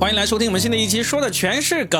[0.00, 1.98] 欢迎来收听我们新的一期，说的全是梗。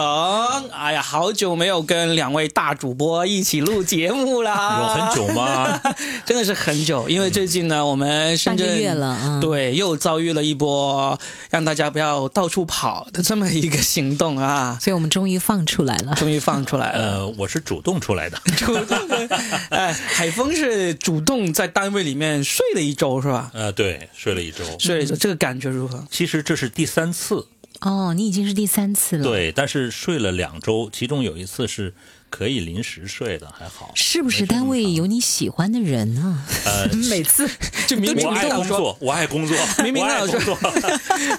[0.71, 5.81] 哎呀，好久没有跟两位大主播一起录节目啦，有很久吗？
[6.27, 11.19] 真的是很久，因为最近呢，我们深圳半个月了啊对，又遭遇了一波
[11.49, 16.15] 让大家不要到处跑的这么一个行动啊，所以我们终于放出来了。
[16.17, 16.99] 终于放出来了。
[16.99, 19.37] 呃，我是主动出来的， 主动的，
[19.71, 23.51] 哎，海峰是主动在单位里面睡了一周是吧？
[23.55, 24.65] 呃，对，睡了一周。
[24.79, 26.05] 睡了一周，这个感觉如何？
[26.11, 27.47] 其实这是第三次，
[27.85, 31.93] 哦，你已经是第三次了，，对，但是睡了两周，其中有一次是
[32.35, 33.93] 可以临时睡的，还好。
[33.95, 36.45] 是不是单位有你喜欢的人呢？
[36.67, 37.49] 呃， 每次
[37.87, 40.59] 就明明我领导说，爱工作，我爱工作， 明明领导说。，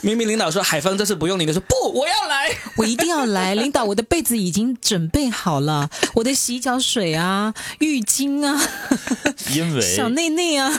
[0.02, 2.50] 明明领导说海峰这次不用你的，说不，我要来。
[2.78, 8.58] 我一定要来，领导，我的被子已经准备好了，我的洗脚水啊、浴巾啊、
[9.54, 10.72] 因为小内内啊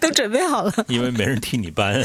[0.00, 0.72] 都准备好了。
[0.88, 2.02] 因为没人替你搬，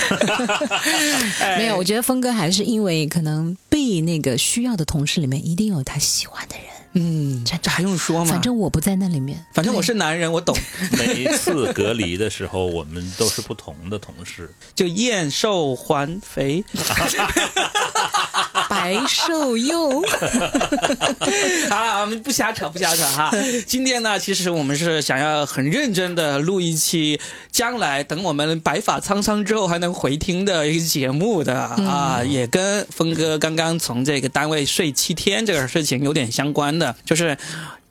[1.41, 6.65] 哎没有，我觉得峰哥还是因为可能被那个需要的同事里面一定有他喜欢的人，
[6.99, 8.31] 嗯，这还用说吗？
[8.31, 9.45] 反正我不在那里面。
[9.53, 10.57] 反正我是男人，我懂。
[10.97, 14.51] 每一次隔离的时候，我们都是不同的同事。
[14.73, 16.63] 就燕瘦还肥，
[18.67, 20.01] 白瘦幼，
[21.69, 23.31] 好了，我们不瞎扯，不瞎扯哈。
[23.67, 27.19] 今天呢，其实我们是想要很认真的录一期，
[27.51, 37.37] 将来等我们白发苍苍之后还能回听的一个节目的啊，也跟峰哥刚刚从这个单位睡七天这个事情有点相关的，就是。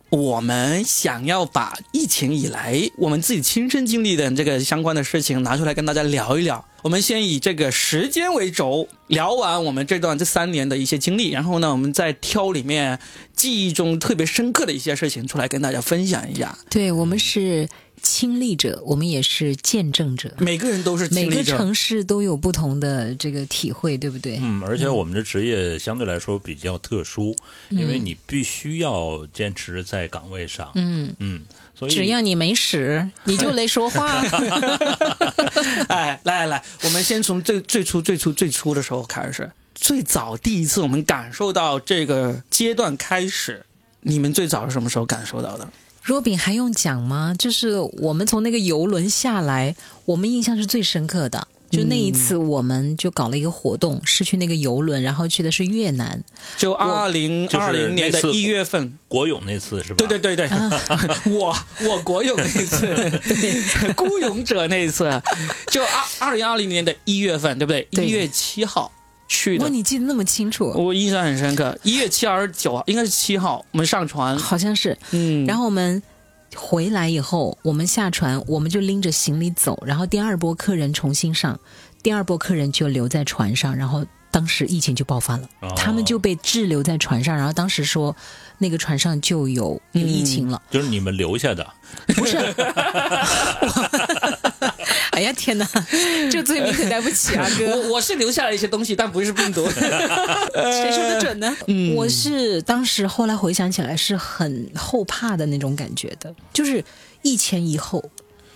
[0.09, 6.65] 我们想要把疫情以来我们自己亲身经历的这个相关的事情拿出来跟大家聊一聊。
[6.83, 13.01] 我们先以这个时间为轴，聊完我们这段这三年的一些经历，然后呢，我们再挑里面
[13.35, 16.57] 记忆中特别深刻的一些事情出来跟大家分享一下。
[16.71, 17.69] 对我们是
[18.03, 20.33] 亲历者，我们也是见证者。
[20.39, 24.39] 每个人都是每个城市都有不同的这个体会，对不对？
[24.41, 27.35] 嗯，而且我们的职业相对来说比较特殊，
[27.71, 30.71] 因为你必须要坚持在岗位上。
[30.75, 31.43] 嗯，嗯，
[31.75, 34.23] 所以只要你没屎，你就来说话。
[35.89, 43.65] 哎，来来来，我们先从最最初最初最初的时候开始，最早第一次我们感受到这个阶段开始，
[44.01, 45.69] 你们最早是什么时候感受到的？
[46.07, 47.35] 若饼还用讲吗？
[47.37, 49.75] 就是我们从那个游轮下来，
[50.05, 51.49] 我们印象是最深刻的。
[51.69, 56.23] 就那一次，我们就搞了一个活动，是去那个游轮，然后去的是越南。
[56.57, 59.97] 就二零就是二零年的一月份，国勇那次是吧？
[59.97, 60.49] 对对对对，
[61.35, 63.11] 我我国勇那次，
[63.97, 65.11] 孤勇者那一次，
[65.67, 65.89] 就二
[66.21, 67.83] 二零二零年的一月份，对不对？
[67.91, 68.93] 对一月七号
[69.29, 70.73] 去哇，的，你记得那么清楚？
[70.77, 71.77] 我印象很深刻。
[71.83, 72.85] 一月七号还是九号？
[72.87, 74.97] 应该是七号，我们上船，好像是。
[75.11, 76.03] 嗯，然后我们
[76.55, 81.59] 回来以后，我们下船，我们就拎着行李走，然后第二波客人重新上，
[82.03, 88.15] 第二波客人就留在船上，然后当时疫情就爆发了，哦他们就被滞留在船上，然后当时说
[88.59, 91.67] 那个船上就有有疫情了，就是你们留下的。
[92.15, 92.37] 不是。
[95.17, 95.67] 哎呀天哪，
[96.31, 97.65] 这罪名可担不起啊， 哥！
[97.75, 99.67] 我我是留下了一些东西，但不是病毒。
[99.73, 101.57] 谁说的准呢？
[101.69, 106.85] 嗯我是当时后来回想起来是很后怕的那种感觉的，就是
[107.23, 108.05] 一前一后，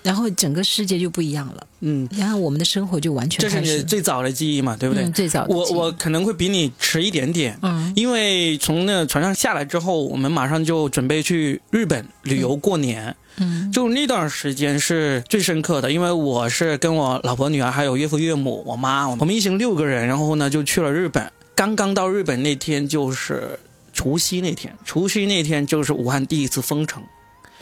[0.03, 5.05] 然后整个世界就不一样了，嗯，然后我们的生活就完全这是你最早的记忆嘛，对不对？
[5.05, 13.15] 嗯最早的我我可能会比你迟一点点，嗯因为从那船上下来之后，我们马上就准备去日本旅游过年。
[13.37, 21.31] 嗯就那段时间是最深刻的，因为我是跟我老婆、女儿还有岳父岳母、我妈，我们一行六个人，然后呢就去了日本。
[21.55, 23.59] 刚刚到日本那天就是
[23.94, 27.03] 除夕那天，除夕那天就是武汉第一次封城。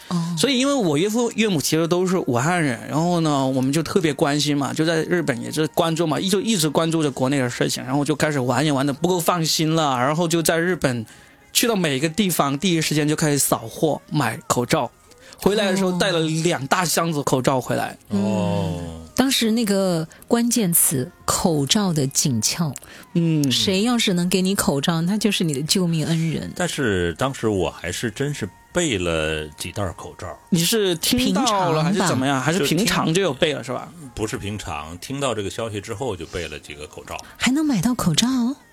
[0.08, 11.04] 哦所以，因为我岳父岳母其实都是武汉人，然后呢，我们就特别关心嘛，就在日本也是关注嘛，一就一直关注着国内的事情，然后就开始玩也玩的不够放心了，然后就在日本
[11.52, 14.90] 去到每一个地方，第一时间就开始扫货买口罩，
[15.36, 17.96] 回来的时候带了两大箱子口罩回来。
[18.08, 18.80] 哦，
[19.14, 22.72] 当时那个关键词“口罩”的紧俏，
[23.14, 26.52] 嗯，谁要是能给你口罩，那就是你的救命恩人。
[26.54, 32.40] 但是当时我还是真是备了几袋口罩，你是听到了还是怎么样？
[32.40, 33.92] 还是平常就有备了是吧？
[34.14, 37.16] 不是平常听到这个消息之后就备了几个口罩。
[37.36, 38.28] 还能买到口罩？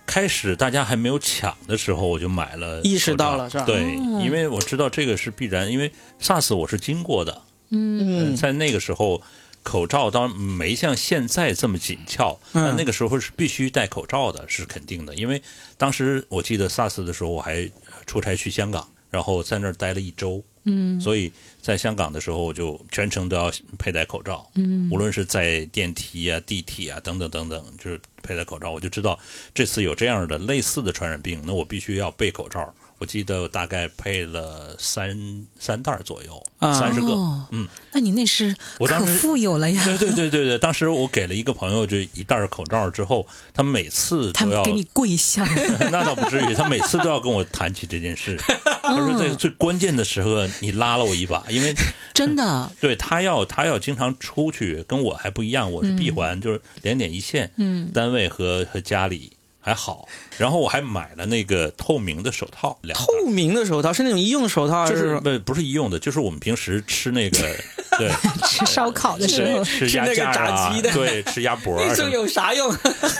[0.06, 5.92] 开始大家还没有抢的时候，我就买了，意识到了是吧对，哦因为我知道这个是必然，因为
[6.22, 7.42] SARS 我是经过的，
[7.72, 9.24] 嗯在那个时候。
[9.66, 15.16] 口罩当然没像现在这么紧俏，嗯但那个时候是必须戴口罩的，是肯定的。
[15.16, 15.42] 因为
[15.75, 17.68] 当时我记得 SARS 的时候，我还
[18.06, 21.00] 出差去香港，然后在那儿待了一周，嗯。
[21.00, 21.32] 所以
[21.62, 24.90] 在香港的时候，我就全程都要佩戴口罩，嗯。
[24.92, 29.18] 无论是在电梯啊、地铁啊等等等等，就是佩戴口罩，我就知道
[29.54, 32.74] 这次有这样的类似的传染病，那我必须要备口罩。
[32.97, 37.07] 我记得我大概配了三三袋儿左右，啊三十个。
[37.07, 39.83] 哦，嗯，那你那是可我当时富有了呀。
[39.83, 45.45] 对对对对对，当时我给了一个朋友就一袋儿口罩之后，他每次都要他们给你跪下，
[45.92, 48.38] 那倒不至于，他每次都要跟我谈起这件事。
[48.81, 51.75] 他说在最关键的时候，你拉了我一把，因为
[52.13, 52.71] 真的。
[52.80, 59.33] 对他要他要经常出去，跟我还不一样，我是闭环，就是两点一线，嗯，单位和和家里
[59.66, 60.08] 还好。
[60.38, 67.40] 然后我还买了那个透明的手套，透明的手套是那种医用手套，就是是不不是医用的，就是我们平时吃那个
[67.98, 68.12] 对
[68.48, 72.70] 吃烧烤的时候，吃那个吃鸭架炸啊鸡的，对吃鸭脖啊 那种，有啥用？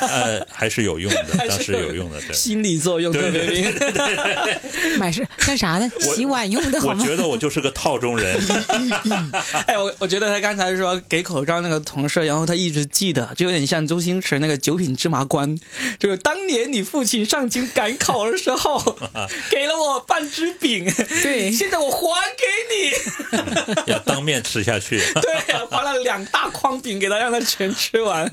[0.02, 2.36] 呃还是有用的， 还是当时有用的，对。
[2.36, 3.74] 心理作用特别明。
[5.00, 5.90] 买是干啥的？
[6.00, 6.80] 洗碗用的？
[6.86, 8.38] 我觉得我就是个套中人，
[9.66, 15.58] 哎，我我觉得他刚才说给口罩那个同事，然后他一直记得，就有点像周星驰那个九品芝麻官，
[15.98, 18.80] 就是当年你父亲上京赶考的时候，
[19.52, 20.86] 给了我半只饼，
[21.24, 24.98] 对现在我还给你， 要当面吃下去。
[25.22, 28.30] 对，还了两大筐饼给他，让他全吃完。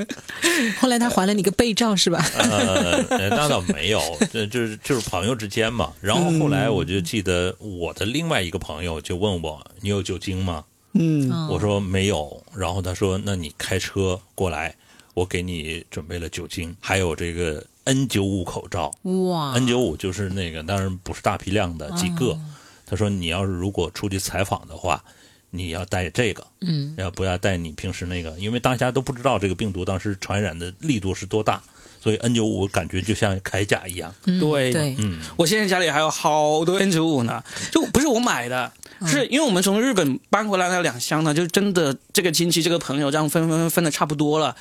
[0.81, 2.25] 后来他还了你个被罩是吧？
[2.37, 4.00] 呃，呃那倒没有，
[4.32, 5.93] 这就是就是朋友之间嘛。
[6.00, 10.64] 然后后来我就记得我的另外一个朋友就问我：“你有酒精吗？”
[10.94, 12.43] 嗯，我说没有。
[12.54, 14.75] 然后他说：“那你开车过来，
[15.14, 18.90] 我给你准备了酒精，还有这个 N 九五口罩。
[19.02, 22.38] 哇 N 九五就是那个，当然不是大批量的，几个。
[22.87, 25.02] 他说你要是如果出去采访的话，
[25.50, 28.31] 你要带这个。”嗯，要不要带你平时那个？
[28.38, 31.62] 因为大家都不知道这个病毒当时传染的力度是多大，
[32.00, 34.14] 所以 N 九五感觉就像铠甲一样。
[34.26, 38.73] 嗯对对，嗯，我现在家里还有好多 N 九五呢，就不是我买的。
[39.05, 44.55] 是因为我们从日本搬回来那两箱呢，就真的这个亲戚这个朋友这样分分分分的差不多了，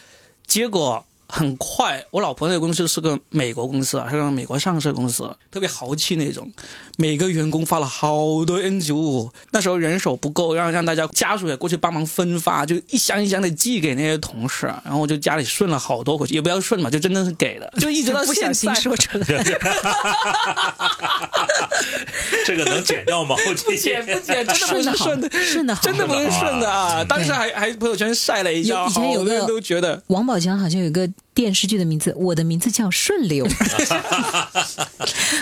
[0.47, 6.51] 结果很快，我老婆那个公司是个美国公司啊，是个美国上市公司，特别豪气那种，
[6.97, 18.75] 每个员工发了好多 N 九五那时候人手不够，让让大家家属也过去帮忙分发，就一箱一箱的寄给那些同事，然后我就家里顺了好多回去，也不要顺嘛，就真的是给的， 就一直到不小现在心。
[18.75, 19.25] 说出来，
[22.45, 23.35] 这个能剪掉吗？
[23.45, 25.81] 后期不剪不剪，真的不顺的好是顺的，，顺的好。
[25.81, 27.03] 真的不是顺的啊！
[27.05, 33.47] 当时还还朋友圈晒了一下，以前有好多人个都觉得王宝强好像有个电视剧的名字，我的名字叫顺流。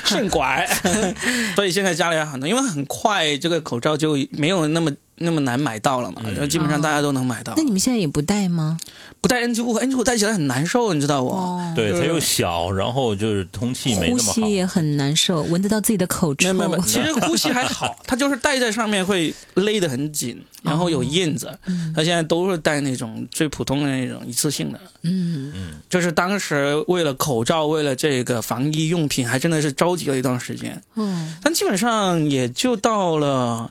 [0.06, 0.68] 顺拐，
[1.56, 7.64] 所以现在家里很多，因为很快这个口罩就没有那么那么难买到了嘛，就基本上大家都能买到那。
[7.64, 8.78] 你们现在也不戴吗？
[9.22, 11.30] 不戴 N 9 5 N 9 5戴起来很难受，你知道不？
[11.30, 14.54] 哦，对，它又小，然后就是通气没呼那么好吸。
[14.54, 16.44] 也很难受，闻得到自己的口臭。
[16.44, 21.52] 没有没有没有， 其实呼吸还好，它就是戴在上面会勒得很紧，然后有印子。
[21.94, 24.80] 它现在都是戴那种最普通的那种一次性的。
[25.02, 25.52] 嗯，
[25.90, 30.82] 就是当时为了口罩，为了这个防疫用品，还真的是着急了一段时间。
[30.96, 33.70] 嗯，但基本上也就到了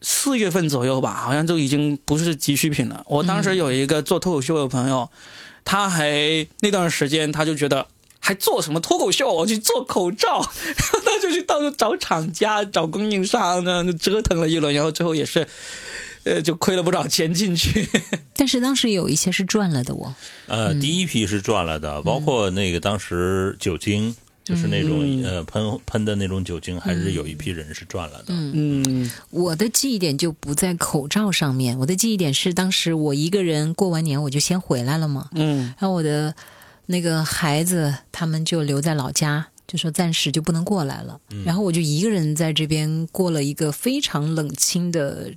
[0.00, 3.04] 四月份左右吧，好像就已经不是急需品了。
[3.06, 5.08] 我当时有一个做脱口秀的朋友，
[5.64, 7.86] 他还那段时间他就觉得。
[8.20, 9.32] 还做什么脱口秀？
[9.32, 15.46] 我去做口罩，他就去到处找厂家、找供应商，那就折腾了一轮，然后最后也是，
[16.24, 17.88] 呃，就亏了不少钱进去。
[18.36, 20.14] 但是当时有一些是赚了的我。
[20.46, 24.14] 呃，第一批是赚了的，包括那个当时酒精，
[24.48, 28.24] 就是那种呃喷喷的那种酒精，还是有一批人是赚了的。
[28.28, 35.74] 嗯，我的记忆点就不在口罩上面，我的记忆点是当时我一个人过完年我就先回来了嘛，嗯。
[35.78, 36.34] 然后我的
[36.86, 41.20] 那个孩子他们就留在老家，就说暂时就不能过来了。
[41.44, 45.30] 然后我就一个人在这边过了一个非常冷清的，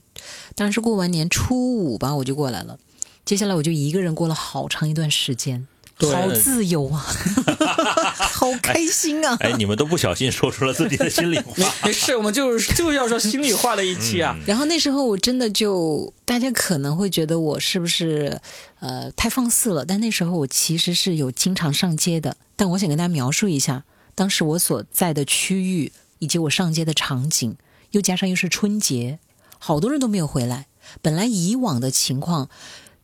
[0.56, 2.80] 当时过完年初五吧，我就过来了。
[3.26, 5.68] 接下来我就一个人过了好长一段时间，
[6.00, 7.06] 好自由啊，
[8.16, 9.38] 好开心啊！
[9.40, 11.74] 哎，你们都不小心说出了自己的心里话。
[11.84, 14.36] 没事，我们就是 就要说心里话的一期啊。
[14.46, 18.40] 然后那时候我真的就，大家可能会觉得我是不是
[18.80, 22.36] 呃太放肆了，但那时候我其实是有经常上街的。
[22.56, 23.84] 但我想跟大家描述一下，
[24.14, 27.56] 当时我所在的区域以及我上街的场景，
[27.92, 29.20] 又加上又是春节，
[29.58, 30.68] 好多人都没有回来。
[31.02, 32.50] 本来以往的情况，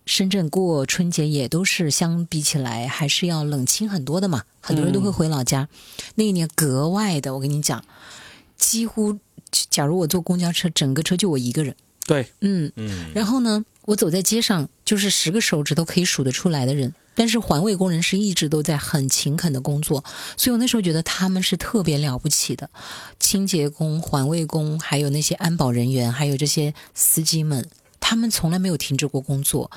[0.08, 5.68] 深圳过春节也都是相比起来还是要冷清很多的嘛，很多人都会回老家。
[6.16, 7.84] 那一年格外的，我跟你讲，
[8.58, 9.20] 几乎
[9.70, 11.76] 假如我坐公交车，整个车就我一个人。
[12.08, 16.96] 对，嗯，嗯，然后呢，我走在街上，就是十个手指头可以数得出来的人。
[17.14, 20.04] 但是环卫工人是一直都在很勤恳的工作，
[20.38, 22.70] 所以我那时候觉得他们是特别了不起的，
[23.20, 27.68] 清洁工、环卫工，还有那些安保人员，还有这些司机们，
[28.10, 29.70] 他们从来没有停止过工作。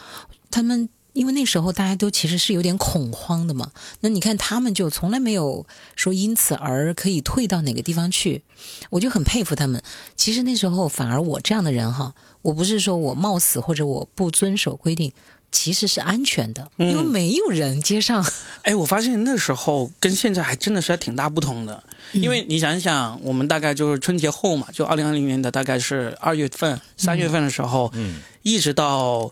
[0.52, 3.72] 他们因为那时候大家都其实是有点恐慌的嘛。
[4.02, 8.44] 那你看他们就从来没有说因此而可以退到哪个地方去，
[8.90, 9.82] 我就很佩服他们。
[10.14, 15.12] 其实那时候反而我这样的人哈，我不是说我冒死或者我不遵守规定。
[15.52, 18.24] 其实是安全的，因为没有人街上。
[18.62, 21.82] 哎，我发现那时候跟现在还真的是还挺大不同的。
[22.12, 29.30] 因为你想想，我们大概就是春节后嘛，就二零二零年的大概是二月份、三月份的时候，嗯，一直到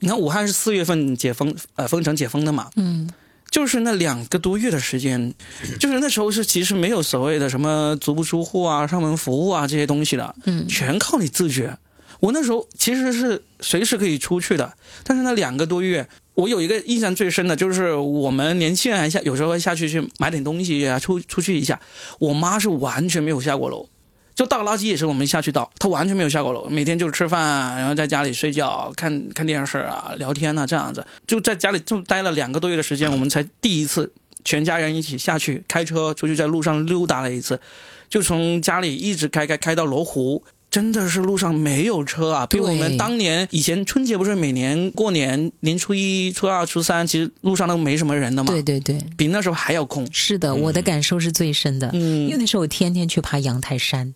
[0.00, 3.08] 你看武汉是四月份解封，呃，封城解封的嘛，嗯，
[3.50, 5.34] 就是那两个多月的时间，
[5.80, 11.76] 就是那时候是其实没有所谓的什么足不出户啊、上门服务啊这些东西的，嗯，全靠你自觉。
[12.20, 14.72] 我那时候其实是随时可以出去的，
[15.04, 21.80] 但是那两个多月，我有一个印象最深的就是我们年轻人还下有时候会下去去买点东西啊，出出去一下。
[22.18, 23.88] 我妈是完全没有下过楼，
[24.34, 34.12] 就倒垃圾也是我们下去倒，她完全没有下过楼，每天就吃饭，然后在家里睡觉、看看电视啊、聊天啊这样子，就在家里就待了两个多月的时间，我们才第一次
[34.44, 37.60] 全家人一起下去开车出去在路上溜达了一次，
[38.08, 40.42] 就从家里一直开开开到罗湖。
[40.70, 42.46] 真的是路上没有车啊！
[42.46, 48.52] 比我们当年以前春节不是每年过年年初一、初二、初三，其实路上都没什么人的嘛。
[48.52, 50.06] 对对对，比那时候还要空。
[50.12, 51.88] 是的，我的感受是最深的。
[51.94, 54.14] 嗯，因为那时候我天天去爬阳台山，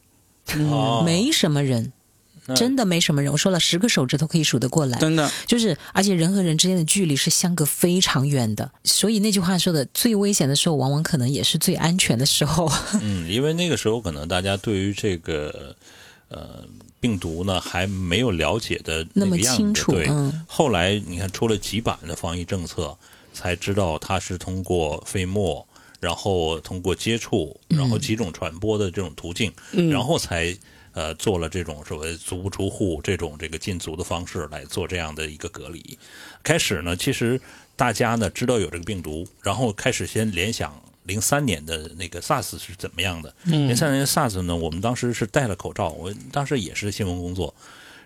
[0.71, 1.91] 哦，没什么人，
[2.55, 3.33] 真的没什么人。
[3.33, 4.99] 我说了，十个手指头可以数得过来。
[4.99, 12.71] 真的，就是而且人和人之间的距离是相隔非常远的，所以那句话说的，最危险的时候，往往可能也是最安全的时候。
[13.01, 15.75] 嗯，因为那个时候可能大家对于这个。
[16.33, 16.67] 呃，
[16.99, 19.93] 病毒呢还没有了解的那么清楚。
[19.93, 20.09] 对，
[20.47, 22.97] 后来你看出了几版的防疫政策，
[23.35, 25.67] 才知道它是通过飞沫，
[26.01, 29.53] 然后通过接触，然后几种传播的这种途径，
[29.91, 30.57] 然后才
[30.93, 35.99] 呃做了这种所谓足不出户这种这个禁足的方式来做这样的一个隔离。
[36.43, 37.39] 开始呢，其实
[37.77, 40.81] 大家呢知道有这个病毒，然后开始先联想。
[41.05, 43.35] 零三年的那个 SARS 是怎么样的？
[43.45, 44.55] 零三年 SARS 呢？
[44.57, 47.55] 我们当时是戴了口罩，我当时也是新闻工作，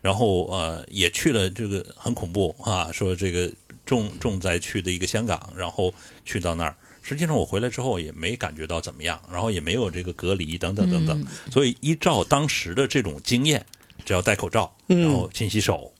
[0.01, 3.51] 然后呃也去了这个很恐怖啊，说这个
[3.85, 5.93] 重重灾区的一个香港，然后
[6.25, 13.65] 去到那儿，实际上我回来之后也没感觉到怎么样，然后也没有这个隔离等等等等，所以依照当时的这种经验，
[14.05, 15.93] 只要戴口罩，然后勤洗手。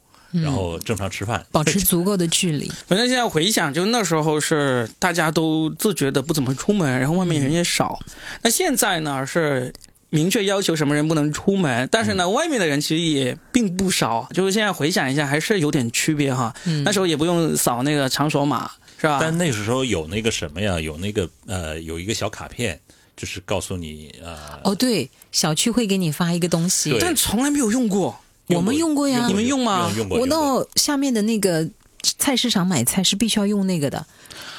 [0.43, 2.71] 然后正常吃饭，保持足够的距离。
[2.87, 7.99] 反正现在回想，就那时候是大家都自觉的不怎么出门，然后外面人也少。
[8.43, 9.73] 那现在呢是
[10.11, 14.29] 明确要求什么人不能出门，但是呢外面的人其实也并不少。
[14.33, 16.55] 就是现在回想一下，还是有点区别哈。
[16.85, 19.19] 那时候也不用扫那个场所码，是吧？
[19.21, 20.81] 但那时候有那个什么呀？
[20.81, 22.79] 有那个呃，有一个小卡片，
[23.17, 24.37] 就是告诉你呃。
[24.65, 28.19] 哦，对，小区会给你发一个东西，但从来没有用过。
[28.49, 29.91] 我们用过呀，你们用吗？
[30.11, 31.69] 我到下面的那个
[32.19, 34.07] 菜市场买菜是必须要用那个的。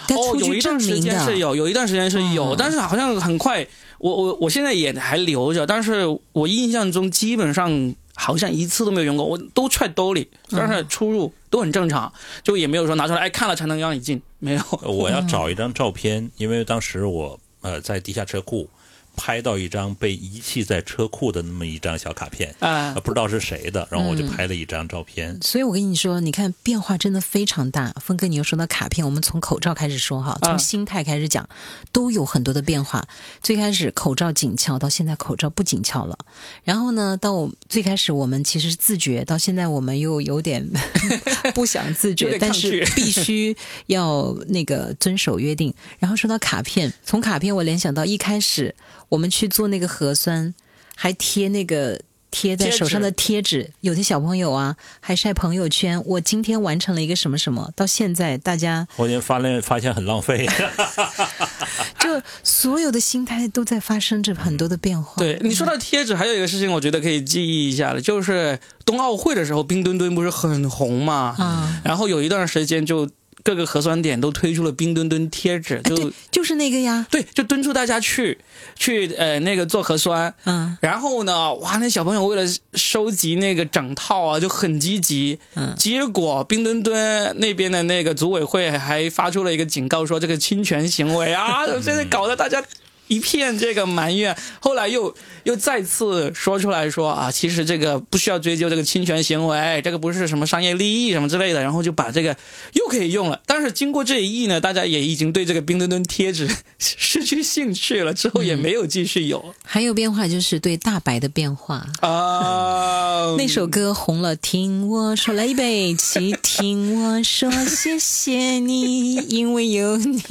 [0.09, 3.65] 哦，有一段时间是有，有一段时间是有，但是好像很快。
[3.99, 12.11] 我我我现在也还留着，但是我印象中基本上好像一次都没有用过，我都揣兜里，但是出入都很正常，
[12.43, 14.61] 就也没有说拿出来，哎，看了才能让你进，没有。
[14.83, 18.69] 我要找一张照片，因为当时我呃在地下车库。
[19.17, 25.37] 拍到一张被遗弃在车库的那么一张小卡片啊，不知道是谁的，然后我就拍了一张照片。
[25.41, 27.91] 所以我跟你说，你看变化真的非常大。
[27.99, 31.49] 峰哥，你又说到卡片，我们从口罩开始说哈，从心态开始讲，
[31.91, 33.05] 都有很多的变化。
[33.41, 36.17] 最开始口罩紧俏，到现在口罩不紧俏了。
[36.63, 40.65] 然后呢，到最开始我们其实是自觉，到现在我们又有点
[41.55, 43.57] 不想自觉，但是必须
[43.87, 45.73] 要那个遵守约定。
[45.97, 48.75] 然后说到卡片，从卡片我联想到一开始。
[49.09, 50.53] 我们去做那个核酸，
[50.95, 53.71] 还贴那个贴在手上的贴纸。
[53.81, 56.01] 有的小朋友啊，还晒朋友圈。
[56.05, 57.71] 我今天完成了一个什么什么。
[57.75, 60.47] 到现在，大家我已经发现发现很浪费。
[61.99, 65.15] 就所有的心态都在发生着很多的变化。
[65.17, 71.35] 对你说到贴纸，还有一个事情，我觉得可以记忆一下的，就是冬奥会的时候，冰墩墩不是很红嘛？
[71.37, 73.09] 啊，然后有一段时间就。
[73.43, 78.37] 各个核酸点都推出了冰墩墩贴纸，就就是那个呀，对，就敦促大家去
[78.75, 92.61] 去呃那个做核酸，嗯，然后呢，哇，那小朋友为了收集那个整套啊，就很积极，嗯，结果冰墩墩那边的那个组委会还发出了一个警告，说这个侵权行为啊， 现在搞得大家
[93.09, 102.35] 一片这个埋怨，后来又又再次说出来说啊，其实这个不需要追究这个侵权行为，这个不是什么商业利益什么之类的，然后就把这个
[102.73, 103.41] 又可以用了。
[103.45, 111.85] 但是经过这一役呢，大家也已经对这个冰墩墩贴纸 失去兴趣了，之后也没有继续有还有变化就是对大白的变化。
[112.01, 113.35] 啊。
[113.37, 120.21] 那首歌红了，听我说，来一杯起，听我说，谢谢你，因为有你，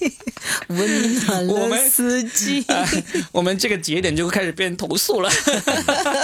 [0.68, 2.64] 温暖了我们四季。
[3.32, 5.30] 我们这个节点就开始变投诉了。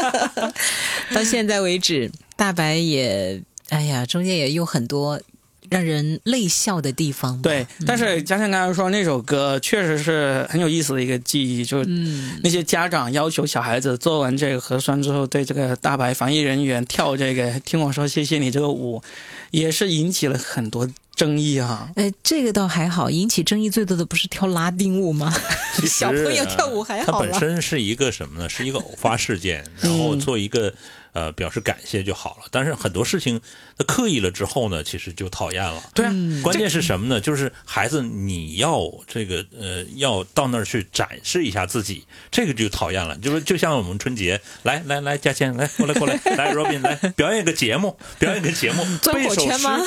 [1.15, 5.21] 到现在为止，大白也，哎呀，中间也有很多
[5.69, 7.41] 让人泪笑的地方。
[7.43, 19.03] 对，但是嘉倩刚才说那首歌确实是很有意思的一个记忆，就是嗯，那些家长要求小孩子做完这个核酸之后，对这个大白防疫人员跳这个“听我说谢谢你”这个舞，
[19.51, 21.91] 也是引起了很多争议啊。
[21.97, 25.35] 哎，这个倒还好，引起争议最多的不是跳拉丁舞吗？
[25.85, 27.41] 小朋友跳舞还好它本？
[27.41, 28.49] 身是一个什么呢？
[28.49, 30.73] 是一个偶发事件，然后做一个
[31.17, 32.47] 呃表示感谢就好了。
[32.51, 33.41] 但是很多事情
[33.79, 35.83] 他刻意了之后呢，其实就讨厌了。
[35.95, 37.19] 对啊，关键是什么呢？
[37.19, 43.17] 就是孩子，你要这个呃，要到那儿去展示一下自己，这个就讨厌了。
[43.17, 49.59] 就是就像我们春节，来来来，嘉倩，来过来过来，来 Robin 来表演个节目，表演个节目， 钻背首诗。
[49.59, 49.81] 吗？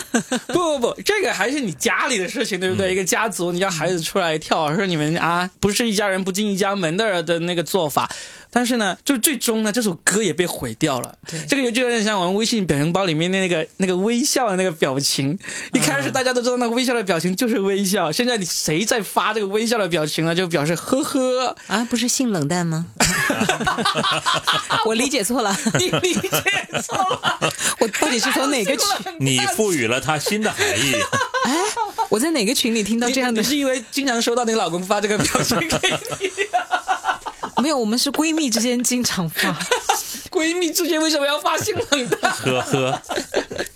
[0.48, 2.92] 不不不，这个还是你家里的事情，对不对？
[2.92, 8.10] 一个家族，你叫孩子出来跳，说你们啊，不是一家人不进一家门的的那个做法。
[8.52, 11.16] 但是呢，就最终呢，这首歌也被毁掉了。
[11.28, 15.38] 对这个就有点像我们微信表情包里面的那个那个微笑的那个表情。
[15.74, 20.34] 一开始大家都知道那个微笑的表情就是微笑，现在你谁在发这个微笑的表情呢？
[20.34, 21.56] 就表示呵呵。
[21.68, 22.88] 啊，不是性冷淡吗？
[24.86, 26.30] 我理解错了，你理解
[26.82, 27.40] 错了，
[27.80, 28.88] 我到底是从哪个群？
[29.20, 30.96] 你赋予了它新的含义。
[31.46, 31.56] 哎，
[32.10, 33.48] 我在哪个群里听到这样的你？
[33.48, 35.68] 是因为经常收到你老公发这个表情给
[36.20, 36.28] 你？
[37.62, 39.58] 没有，我们是闺蜜之间经常发。
[40.30, 42.32] 闺蜜之间为什么要发性冷淡？
[42.32, 43.02] 呵呵，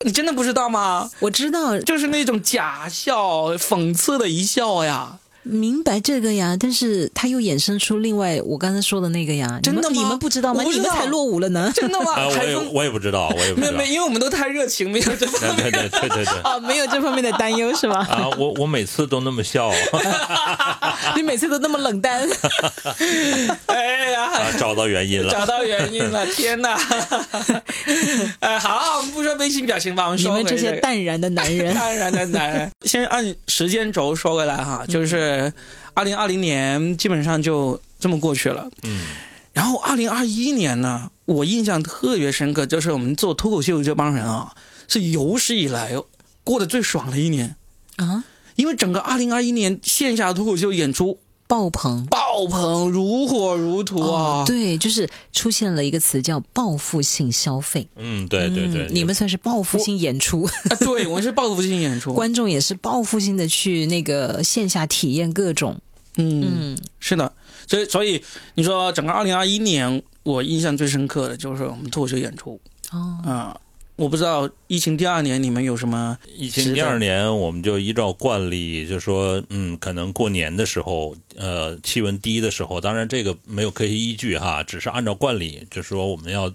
[0.02, 1.10] 你真的不知道吗？
[1.20, 5.18] 我知道，就是那种假笑、讽刺的一笑呀。
[5.44, 9.60] 明白这个呀，但是他又衍生出另外我刚才说的那个呀。
[9.62, 10.64] 真的吗你们不知道吗？
[10.64, 11.72] 你们才落伍了呢。
[11.76, 12.14] 真的吗？
[12.16, 13.88] 啊，我也我也不知道，我也不知道没有没，。
[13.94, 15.72] 因为我们都太热情，没有 这方面。
[15.72, 16.34] 对对对对对对。
[16.44, 18.00] 哦，没有这方面的担忧是吧？
[18.10, 19.72] 啊，我我每次都那么笑
[21.16, 22.28] 你每次都那么冷淡。
[23.68, 25.32] 哎呀，啊，找到原因了。
[25.32, 26.26] 找到原因了！
[26.28, 26.78] 天哪！
[28.40, 32.72] 哎，好，我们不说微信表情吧，我们你们这些淡然的男人，淡然的男人。
[32.84, 35.33] 先按时间轴说回来哈，就是
[35.94, 38.70] 二零二零年基本上就这么过去了。
[38.84, 39.02] 嗯，
[39.54, 44.56] 然后二零二一年呢，我印象特别深刻，就是我们做脱口秀这帮人啊，
[44.88, 45.94] 是有史以来
[46.44, 47.56] 过得最爽的一年，
[47.98, 48.24] 啊，
[48.56, 51.20] 因为整个二零二一年线下脱口秀演出
[51.54, 52.04] 爆棚。
[52.08, 54.42] 爆棚，如火如荼啊！
[54.42, 57.88] 哦，对，就是出现了一个词叫报复性消费。
[57.96, 65.80] 嗯，对对对嗯，你们算是报复性演出，啊，对，我们是报复性演出， 观众也是报复性的去那个线下体验各种。
[66.18, 67.32] 嗯，嗯，是的，
[67.68, 68.24] 所以所以
[68.56, 72.60] 你说整个二零二一年，我印象最深刻的就是我们脱口秀演出
[72.92, 73.56] 哦，啊、
[73.96, 86.52] 我不知道疫情第二年你们有什么疫情第二年，我们就依照惯例，就说，嗯，可能过年的时候，呃，气温低的时候，当然这个没有科学依据哈，只是按照惯例，就说我们要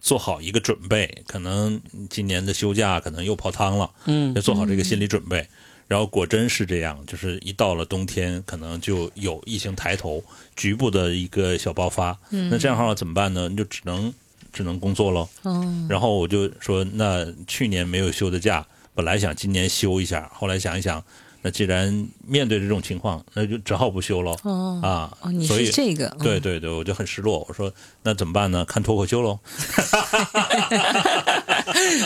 [0.00, 5.46] 做好一个准备，可能今年的休假可能又泡汤了，嗯要做好这个心理准备。
[5.86, 10.22] 然后果真是这样，就是一到了冬天，可能就有疫情抬头，
[10.54, 12.16] 局部的一个小爆发。
[12.30, 13.48] 那这样的话怎么办呢？
[13.48, 14.12] 你就只能
[14.52, 15.28] 只能工作喽。
[15.42, 21.02] 哦，然后我就说，那去年没有休的假，本来想今年休一下，后来想一想，
[21.42, 24.36] 那既然面对这种情况，那就只好不休喽。
[24.42, 27.44] 哦啊，哦，你是这个，嗯对对对，我就很失落。
[27.48, 28.64] 我说那怎么办呢？
[28.64, 29.38] 看脱口秀喽。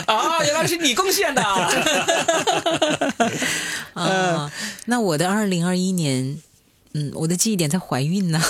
[0.05, 1.69] 啊，原来是你贡献的啊，
[3.93, 4.51] 啊，
[4.85, 6.37] 那我的二零二一年，
[6.97, 8.41] 嗯，我的记忆点在怀孕呢。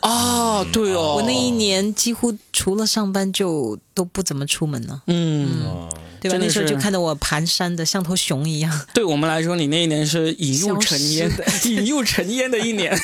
[0.00, 5.88] 啊，对哦， 我那一年几乎除了上班就都不怎么出门了，嗯，嗯，
[6.20, 6.36] 对吧？
[6.38, 8.86] 那时候就看到我蹒跚的像头熊一样。
[8.92, 12.94] 对我们来说，你那一年是引入尘烟的， 引入尘烟的一年，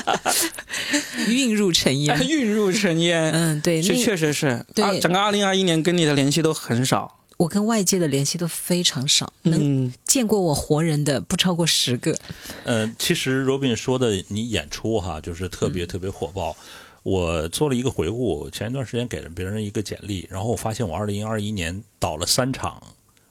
[1.26, 2.28] 孕入尘烟。
[2.28, 3.32] 孕入尘烟。
[3.32, 7.17] 嗯，对，这确实是，对啊整个二零二一年跟你的联系都很少。
[7.38, 12.18] 我跟外界的联系都非常少，能嗯，见过我活人的不超过十个。
[12.64, 16.56] 呃，其实 Robin 说的你演出哈，就是特别特别火爆。
[17.04, 22.82] 我做了一个回顾，前一段时间给了别人一个简历，然后我发现我二零二一年导了三场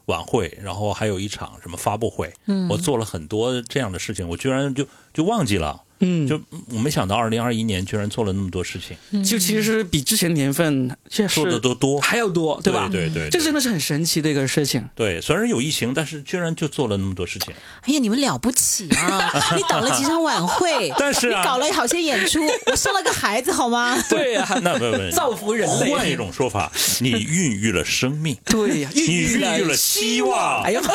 [0.06, 5.84] 晚会，然后还有一场什么发布会，嗯我做了很多这样的事情，我居然就就忘记了。
[6.00, 6.40] 嗯，就
[6.72, 12.88] 我没想到二零二一年居然做了那么多事情，就其实比之前年份这做的都多，还要多，对吧？
[12.92, 14.84] 对对对这真的是很神奇的一个事情。
[14.96, 17.54] 对，虽然有疫情，但是居然就做了那么多事情。
[17.82, 19.32] 哎呀，你们了不起啊！
[19.56, 23.98] 你搞了几场晚会， 但是啊你搞了好些演出，我生了个孩子，好吗？
[24.10, 25.92] 对呀、那不不，造福人类。
[25.92, 30.72] 换一种说法，你孕育了生命，对呀、你孕育了希望哎。
[30.72, 30.94] 呀妈，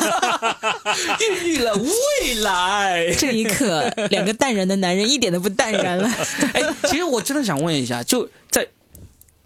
[1.21, 3.12] 孕育了未来。
[3.19, 6.09] 这一刻，两个淡然的男人一点都不淡然了。
[6.55, 8.66] 哎，其实我真的想问一下，就在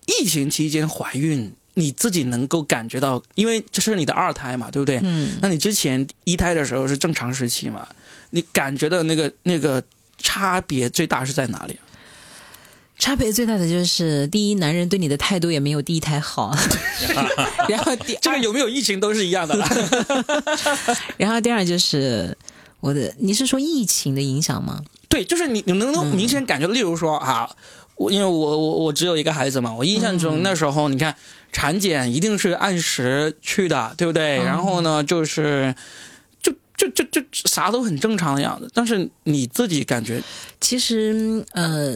[0.06, 5.00] 疫情期间怀孕，你自己能够感觉到，因为这是你的二胎嘛，对不对？
[5.02, 7.86] 嗯，那你之前一胎的时候是正常时期嘛？
[8.30, 9.82] 你感觉到那个那个
[10.18, 11.78] 差别最大是在哪里？
[12.98, 16.56] 差别最大的就是，第一，男人对你的态度也没有第一胎好，
[17.68, 19.68] 然后第 这个有没有疫情都是一样的啦。
[21.18, 22.34] 然后第二就是
[22.80, 24.82] 我的，你是说疫情的影响吗？
[25.08, 27.48] 对，就是你你能能明显感觉，例如说啊，
[27.96, 31.14] 我因为我我我只有一个孩子嘛，我印象中那时候你看
[31.52, 34.36] 产检一定是按时去的，对不对？
[34.36, 35.74] 然后呢，就是
[36.42, 40.22] 就就就就啥都很正常的样子，但是你自己感觉
[40.60, 41.94] 其实，呃，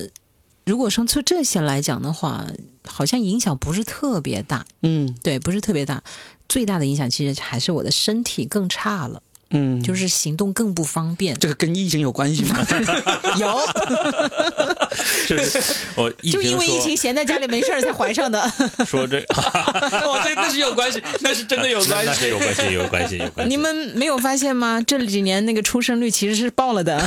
[0.64, 2.46] 如果说从这些来讲的话，
[2.86, 5.14] 好像影响不是特别大，嗯。
[5.22, 6.02] 对，不是特别大。
[6.48, 11.36] 最大的影响其实还是我的身体更差了，嗯，就是行动更不方便。
[11.38, 12.66] 这个跟疫情有关系吗？
[13.38, 13.60] 有，
[15.28, 15.60] 就是
[15.96, 18.40] 我就因为疫情闲在家里没事儿才怀上的。
[18.86, 22.06] 说这，哦，这那是有关系，那是真的有关系。
[22.06, 23.50] 那是有关系，有关系，有关系。
[23.50, 24.80] 你们没有发现吗？
[24.86, 27.00] 这几年那个出生率其实是爆了的，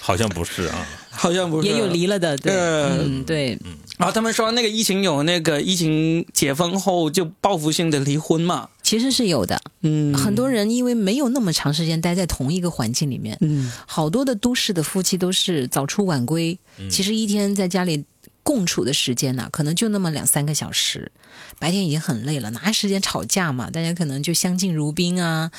[0.00, 0.86] 好像不是啊？
[1.10, 2.36] 好像不是，也有离了的。
[2.36, 3.58] 对，呃嗯，对，
[3.98, 9.60] 然后他们说那个疫情有那个疫情解封后就报复性的离婚嘛，其实是有的。
[9.82, 16.58] 嗯，很多人因为没有那么长时间待在同一个环境里面，嗯好多的都市的夫妻都是早出晚归，
[16.90, 18.02] 其实一天在家里
[18.42, 21.12] 共处的时间呢、可能就那么两三个小时，
[21.58, 23.70] 白天已经很累了，哪有时间吵架嘛？
[23.70, 25.50] 大家可能就相敬如宾啊。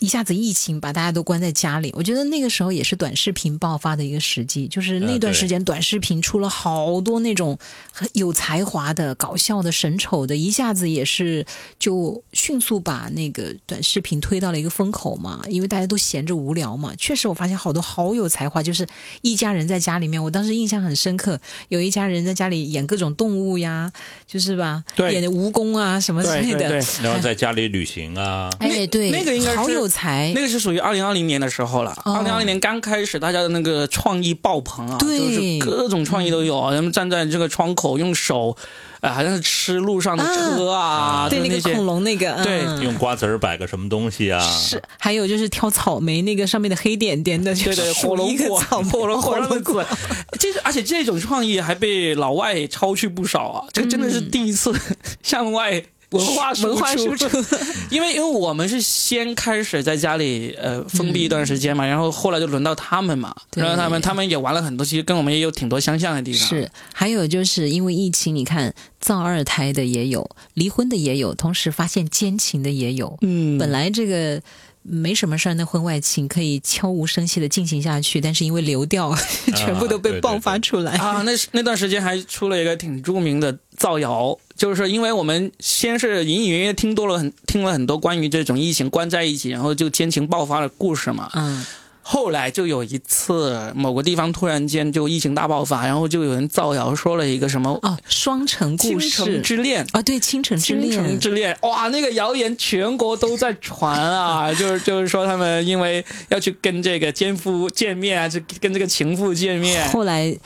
[0.00, 7.58] 一下子疫情把大家都关在家里，我觉得那个时候也是短视频爆发的一个时机，就是那段时间短视频出了好多那种
[7.92, 11.44] 很有才华的、搞笑的、神丑的，一下子也是
[11.78, 16.94] 就迅速把那个短视频推到了一个风口嘛，因为大家都闲着无聊嘛。
[16.96, 18.86] 确实，我发现好多好有才华，就是
[19.22, 23.90] 一家人在家里面，我当时印象很深刻，有一家人在家里演各种动物呀，
[24.26, 26.68] 就是吧，对演蜈蚣啊什么之类的。
[27.02, 30.40] 然后在家里旅行啊，哎，对，那个应该是好有才那。
[30.42, 31.90] 个是属于二零二零年的时候了。
[32.04, 36.70] 哦二零二零年刚开始，大家的那个创意爆棚啊，就是各种创意都有。
[36.70, 38.56] 人们站在这个窗口用手，
[39.00, 44.40] 呃，好像是吃路上的车啊，对那个恐龙那个，对嗯用瓜子儿摆个什么东西啊？
[44.40, 49.84] 是，还有就是挑草莓，那个上面的黑点点的，对对，火龙一个果，草莓， 火龙果火龙果，
[50.38, 53.64] 这而且这种创意还被老外超去不少啊！
[53.72, 54.74] 这真的是第一次
[55.22, 57.28] 向外文化文化输出，
[57.90, 63.62] 因为因为我们是先开始在家里呃封闭一段时间嘛，然后后来就轮到他们嘛，对。
[63.62, 66.48] 然后他们他们也玩了很多，其实跟我们也有挺多相像的地方。
[66.48, 73.18] 是，还有就是因为疫情，你看造二胎的也有，离婚的也有，同时发现奸情的也有。
[73.20, 74.40] 嗯，本来这个
[74.82, 79.14] 没什么事儿，那婚外情可以悄无声息的进行下去，但是因为流调，
[79.54, 80.92] 全部都被爆发出来。
[80.92, 91.30] 啊，那那段时间还出了一个挺著名的造谣，就是因为我们先是隐隐约约听多了很听了很多关于这种疫情关在一起，然后就奸情爆发的故事嘛。
[91.34, 91.64] 嗯，
[92.02, 99.86] 后来就有一次某个地方突然间就疫情大爆发，然后就有人造谣说了一个什么哦，双城倾故城事之恋。
[99.92, 101.20] 啊，对，倾城之倾城恋。
[101.20, 110.36] 之恋，哇，那个谣言全国都在传啊， 就是就是说他们因为要去跟这个奸夫见面啊，就跟这个情妇见面，后来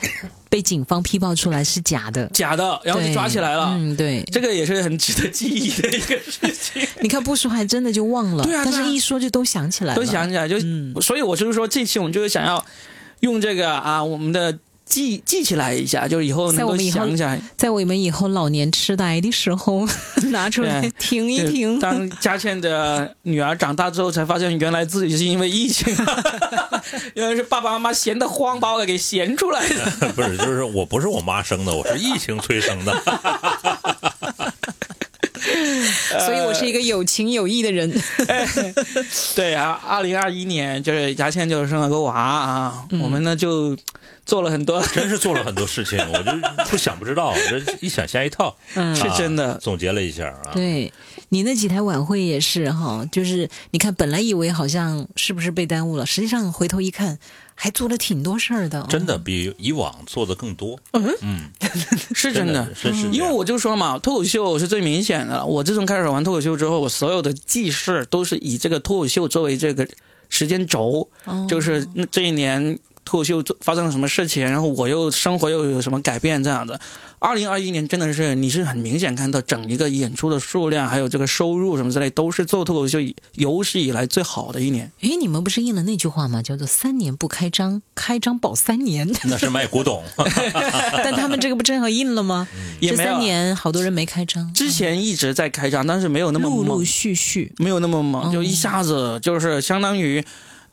[0.53, 3.75] 被警方批爆出来是假的，假的，然后就抓起来了。
[3.75, 10.93] 嗯，对，这个也是很值得记忆的一个事情， 你看不说还真的就忘了，对啊但是一说就都想起来了，都想起来，就、嗯。
[11.01, 12.63] 所以我就是说，这期我们就是想要
[13.21, 17.41] 用这个啊，我们的记记起来一下，就是以后能够在我们起来。
[17.57, 19.87] 在我们以后老年痴呆的时候
[20.29, 21.79] 拿出来对听一就听。
[21.79, 25.95] 当佳倩的女儿长大之后，才发现原来自己是因为疫情，
[27.15, 29.85] 原来是爸爸妈妈闲得慌，把我给闲出来的。
[30.15, 32.93] 不是，就是我不是我妈生的，我是疫情催生的。
[36.19, 37.91] 所以我是一个有情有义的人。
[39.35, 43.75] 对啊，二零二一年就是牙签就生了个娃啊，我们呢就
[44.25, 46.31] 做了很多，真是做了很多事情，我就
[46.69, 48.55] 不想不知道，这一想吓一跳。
[48.75, 50.91] 嗯，是真的啊总结了一下啊，对，
[51.33, 57.17] 你那几台晚会也是哈，就是你看，本来以为好像是不是被耽误了，实际上回头一看，
[57.55, 58.85] 还做了挺多事儿的。
[58.87, 60.79] 真的比以往做的更多。
[60.91, 61.49] 嗯嗯，
[62.13, 65.43] 是真的，是是，因为我就说嘛，脱口秀是最明显的。
[65.43, 69.87] 我自从开始玩脱口秀之后，我所有的记事都是以这个脱口秀作为这个
[70.29, 71.09] 时间轴，
[71.49, 72.77] 就是这一年。
[73.05, 76.79] 脱口秀发生了什么事情，然后我又生活又有什么改变这样的。
[77.19, 82.97] 二零二一年真的是你是很明显看到整一个演出的数量，还有这个收入什么之类，都是做脱口秀
[83.35, 84.91] 有史以来最好的一年。
[84.99, 86.41] 诶，你们不是应了那句话吗？
[86.41, 89.09] 叫做“三年不开张，开张保三年”。
[89.23, 90.03] 那是卖古董。
[90.17, 92.45] 但他们这个不正好印了吗？
[92.81, 94.53] 这三年好多人没开张。
[94.53, 100.21] 之前一直在开张，但是没有那么陆陆续续，没有那么猛，就一下子就是相当于。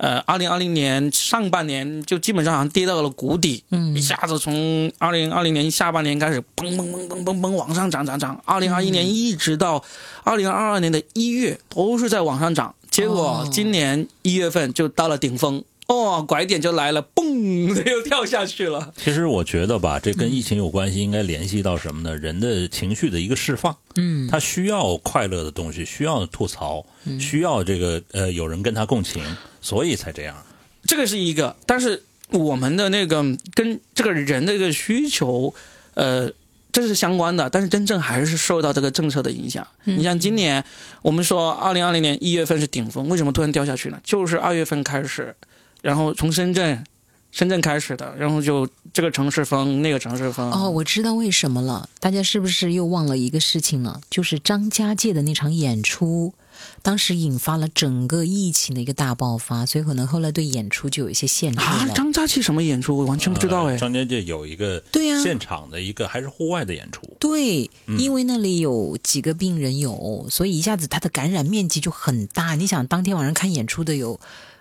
[0.01, 9.85] 呃，二零二零年上半年就基本上好像跌到了谷底，嗯，一下子从二零二零年下半年开始，嘣嘣嘣嘣嘣嘣往上涨涨涨，二零二一年一直到
[10.25, 15.63] 二零二二年的一月都是在往上涨，结果今年一月份就到了顶峰。
[15.91, 18.93] 哦，拐点就来了，嘣， 又跳下去了。
[18.97, 22.17] 其实我觉得吧，这跟疫情有关系，应该联系到什么呢？
[22.17, 23.77] 人的情绪的一个释放。
[23.97, 26.87] 嗯，他需要快乐的东西，需要吐槽，
[27.19, 29.21] 需要这个呃有人跟他共情，
[29.61, 30.37] 所以才这样。
[30.85, 32.01] 这个是一个，但是
[32.31, 35.53] 我们的那个跟这个人的一个需求，
[35.95, 36.31] 呃，
[36.71, 37.51] 这是相关的。
[37.51, 39.67] 但是真正还是受到这个政策的影响。
[39.83, 40.65] 你像今年，
[41.03, 44.01] 我们说二零二零年一月份是顶峰，为什么突然掉下去呢？
[44.05, 45.35] 就是二月份开始。
[45.83, 46.85] 然后从深圳，
[47.31, 50.51] 深圳开始的，然后就这个城市封，那个城市封。
[50.51, 51.89] 哦，我知道为什么了。
[52.01, 54.01] 大家是不是又忘了一个事情了？
[54.11, 56.35] 就是张家界的那场演出，
[56.83, 62.97] 当时引发了整个疫情的一个大爆发，所以可能后来对演出就有一些限制啊，张家界什么演出？
[62.97, 63.77] 我完全不知道哎。
[63.77, 67.03] 张家界有一个对呀，现场的一个还是户外的演出。
[67.21, 72.57] 对，因为那里有几个病人有，所以一下子它的感染面积就很大。
[72.57, 74.19] 你想，当天晚上看演出的有。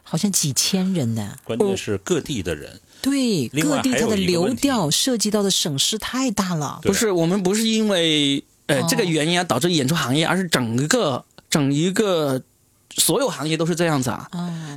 [0.09, 2.81] 好像几千人呢，关键是各地的人。
[2.99, 6.79] 对，各地它的流调涉及到的省市太大了。
[6.81, 12.41] 不是，我们不是因为呃这个原因啊导致演出行业，而是整个整一个
[12.95, 14.27] 所有行业都是这样子啊。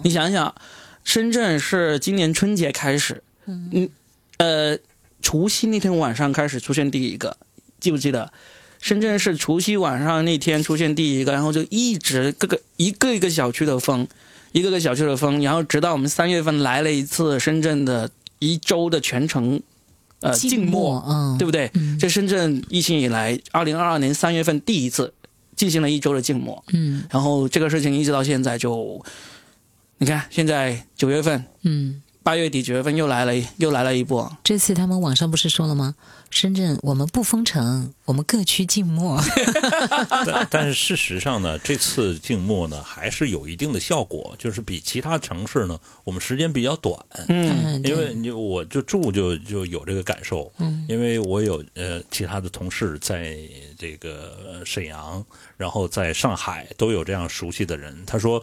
[0.04, 0.54] 你想想，
[1.02, 3.88] 深圳是今年春节开始，嗯
[4.36, 4.76] 呃
[5.22, 7.38] 除夕那天晚上开始出现第一个，
[7.80, 8.30] 记不记得？
[8.80, 14.06] 深圳是除夕晚上那天出现第一个，然后就一直各个一个一个小区的封。
[14.52, 19.60] 一个个小区的封，然后直到我们三月份来了一次深圳的一周的全程，
[20.20, 21.70] 呃，静默，嗯，对不对？
[21.98, 25.12] 这深圳疫情以来，二零二二年三月份第一次
[25.56, 29.04] 进行了一周的静默，嗯，然后这个事情一直到现在就，
[29.98, 32.02] 你看现在九月份，嗯。
[32.22, 34.30] 八月底九月份又来了，又来了一波。
[34.44, 35.94] 这次他们网上不是说了吗？
[36.30, 39.20] 深圳我们不封城，我们各区静默。
[40.48, 46.98] 但是事实上呢，这次静默呢还是有一定的效果，就是比其他城市呢，我们时间比较短。
[47.28, 50.50] 嗯，因为你我就住就就有这个感受。
[50.58, 53.36] 嗯，因为我有呃其他的同事在
[53.76, 55.22] 这个沈阳，
[55.56, 58.04] 然后在上海都有这样熟悉的人。
[58.06, 58.42] 他说：“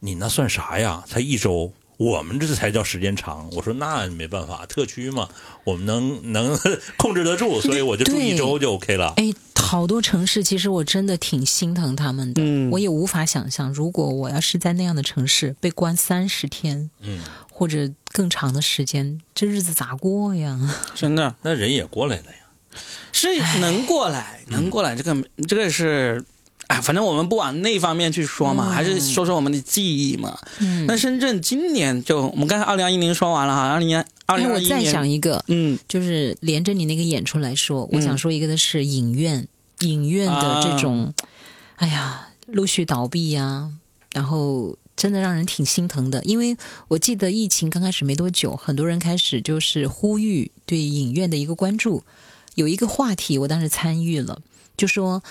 [0.00, 1.02] 你那算啥呀？
[1.06, 3.48] 才一周。”我们这才叫时间长。
[3.52, 5.28] 我说那没办法，特区嘛，
[5.64, 6.58] 我们能能
[6.98, 9.14] 控制得住，所以我就住一周就 OK 了。
[9.16, 20.58] 哎，好多城市其实我真的挺心疼他们的，我也无法想象，如果我要是在那样的城市被关三十天，嗯，或者更长的时间，这日子咋过呀？
[20.94, 22.80] 真的，那人也过来了呀，
[23.12, 23.28] 是
[23.60, 25.16] 能过来，能过来，这个
[25.48, 26.24] 这个是。
[26.68, 30.38] 哎，反正我们不往那方面去说嘛，还是说说我们的记忆嘛。
[30.60, 34.78] 嗯，那深圳今年就我们刚才二零二一年说完了哈，二零年二零二一年。
[34.78, 39.46] 我再想一个，嗯，就是连着你那个演出来说，我想说一个的是影院，
[39.80, 41.12] 影院的这种，
[41.76, 43.70] 哎呀，陆续倒闭呀，
[44.14, 46.24] 然后真的让人挺心疼的。
[46.24, 46.56] 因为
[46.88, 52.02] 我记得疫情刚开始没多久，很多人开始就是呼吁对影院的一个关注，
[52.54, 54.40] 有一个话题我当时参与了，
[54.78, 55.22] 就说。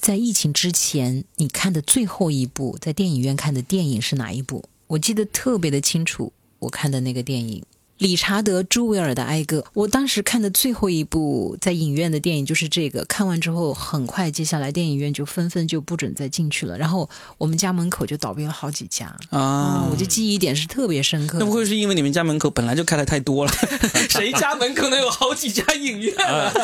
[0.00, 4.64] 在疫情之前，你看的最后一部在电影院看的电影是哪一部？
[4.86, 7.62] 我记得特别的清楚，我看的那个电影。
[8.00, 13.04] 理查德·朱维尔的《哀歌》，我当时看的最后一部在影院的电影就是这个。
[13.04, 16.78] 看完之后，很快接下来电影院就纷纷就不准再进去了。
[16.78, 19.86] 然后我们家门口就倒闭了好几家啊！
[19.92, 21.36] 我就记忆点是特别深刻。
[21.38, 23.52] 那不会是因为你们家门口本来就开的太多了？
[24.08, 26.14] 谁家门口能有好几家影院？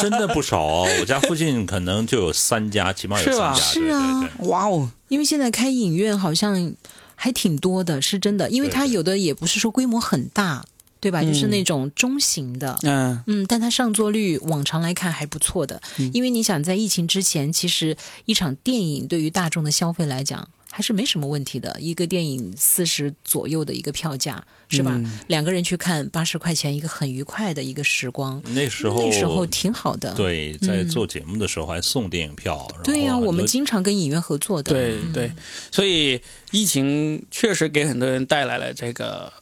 [0.00, 0.88] 真的不少哦！
[1.00, 3.60] 我家附近可能就有三家，起码有三家。
[3.60, 4.90] 是啊，哇哦！
[5.08, 6.72] 因为现在开影院好像
[7.14, 8.48] 还挺多的，是真的。
[8.48, 10.64] 因为它有的也不是说规模很大。
[11.06, 11.20] 对吧？
[11.20, 12.76] 嗯就是那种中型的。
[12.82, 24.90] 嗯嗯，但它上座率往常来看还不错的，嗯因为你想在疫情之前，其实一场电影对于大众的消费来讲还是没什么问题的，一个电影四十左右的一个票价是吧？
[24.96, 30.12] 嗯两个人去看八十块钱，一个很愉快的一个时光，那时候那时候挺好的。
[30.14, 32.66] 对，在嗯做节目的时候还送电影票。
[32.82, 34.72] 对呀、我们经常跟影院合作的。
[34.72, 35.30] 对对，
[35.70, 39.32] 所以疫情确实给很多人带来了这个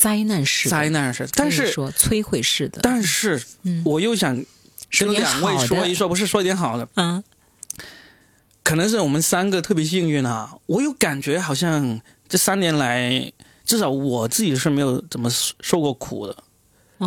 [0.00, 2.80] 灾难式的，灾难式，但是说摧毁式的。
[2.82, 4.34] 但是嗯我又想
[4.98, 7.22] 跟两位说一说，不是说一点好的，啊，
[8.62, 10.56] 可能是我们三个特别幸运啊。
[10.64, 13.30] 我有感觉好像这三年来，
[13.66, 16.34] 至少我自己是没有怎么受受过苦的，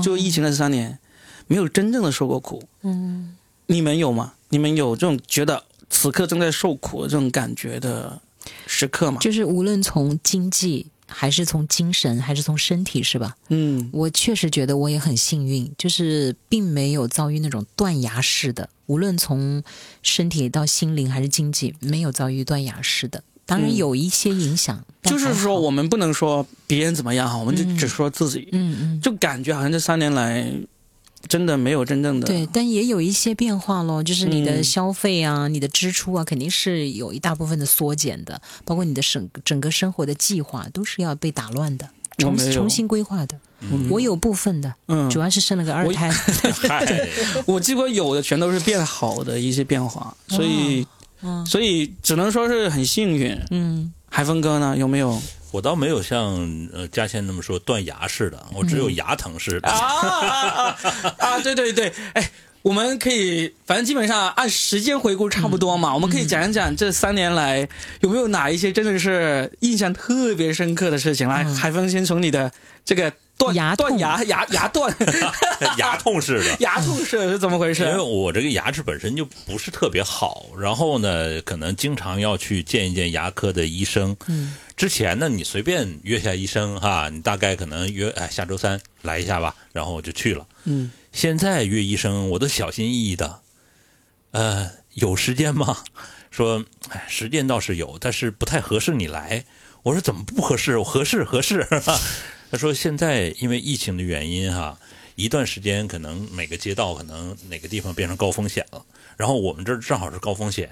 [0.03, 0.99] 就疫情的这三年，
[1.47, 2.61] 没有真正的受过苦。
[2.83, 4.33] 嗯，你们有吗？
[4.49, 8.21] 你们有这种觉得此刻正在受苦的这种感觉的
[8.67, 9.17] 时刻吗？
[9.19, 13.35] 就是无论从经济还是从精神还是从身体，是吧？
[13.49, 13.89] 嗯。
[13.93, 19.63] 我确实觉得我也很幸运，就是并没有遭遇那种断崖式的，无论从
[20.01, 23.23] 身体到心灵还是经济，没有遭遇断崖式的。
[23.45, 30.49] 当然嗯有一些影响，但就是说我们不能说别人怎么样哈，我们就只说自己，嗯嗯，就感觉好像这三年来
[31.27, 43.39] 真的没有真正的对，但也有一些变化咯，就是你的嗯消费啊、你的支出啊，肯定是有一大部分的缩减的，包括你的整整个生活的计划都是要被打乱的，重我没有重新规划的。
[43.65, 46.11] 嗯我有部分的，嗯主要是生了个二胎。
[46.67, 47.07] 嗨，
[47.45, 50.85] 我几乎有的全都是变好的一些变化，所以、
[51.21, 53.39] 嗯所以只能说是很幸运。
[53.51, 55.21] 嗯海峰哥呢，有没有？
[55.53, 59.69] 我倒没有像呃嘉倩那么说断崖式的，我只有牙疼式的。
[59.69, 61.39] 啊啊啊啊！
[61.41, 62.31] 对对对，哎，
[62.63, 71.27] 我们可以，反正基本上按时间回顾差不多嘛，我们可以讲一讲这三年来有没有哪一些真的是印象特别深刻的事情。
[71.27, 72.51] 来，嗯海峰先从你的
[72.83, 74.95] 这个断牙断牙牙牙断
[75.77, 76.55] 牙痛似的。
[76.59, 77.99] 牙痛是是怎么回事因为？
[77.99, 84.15] 我这个牙齿本身就不是特别好，然后呢，可能经常要去见一见牙科的医生。
[84.27, 90.45] 嗯，之前呢，你随便约下医生哈，你大概可能约哎下周三来一下吧，然后我就去了。
[90.65, 93.39] 嗯，现在约医生我都小心翼翼的，
[94.31, 95.79] 呃，有时间吗？
[96.31, 99.43] 说，哎，时间倒是有，但是不太合适你来。
[99.83, 100.77] 我说怎么不合适？
[100.77, 101.67] 我合适合适。
[102.53, 104.77] 他说现在因为疫情的原因哈，
[105.15, 108.85] 一段时间可能每个街道可能哪个地方变成高风险了，
[109.17, 110.69] 然后我们这儿正好是高风险，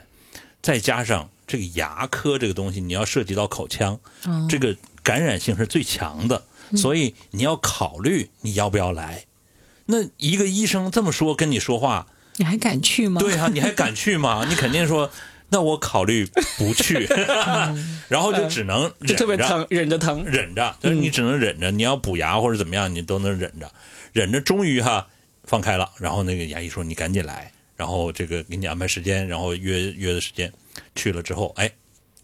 [0.61, 6.43] 再加上这个牙科这个东西，你要涉及到口腔，哦这个感染性是最强的，
[6.77, 9.25] 所以你要考虑你要不要来。
[9.87, 13.19] 那一个医生这么说跟你说话，你还敢去吗？
[13.19, 14.45] 对啊，你还敢去吗？
[14.47, 15.09] 你肯定说，
[15.51, 16.25] 那我考虑
[16.57, 17.05] 不去，
[18.07, 20.23] 然后就只能嗯就忍着，特别疼，忍着疼。
[20.25, 21.69] 忍着，就是你只能忍着。
[21.71, 23.69] 你要补牙或者怎么样，你都能忍着，
[24.13, 25.05] 忍着，终于哈
[25.43, 25.91] 放开了。
[25.97, 30.51] 然后那个牙医说你赶紧来，然后这个给你安排时间，然后约约的时间，
[30.95, 31.69] 去了之后，哎。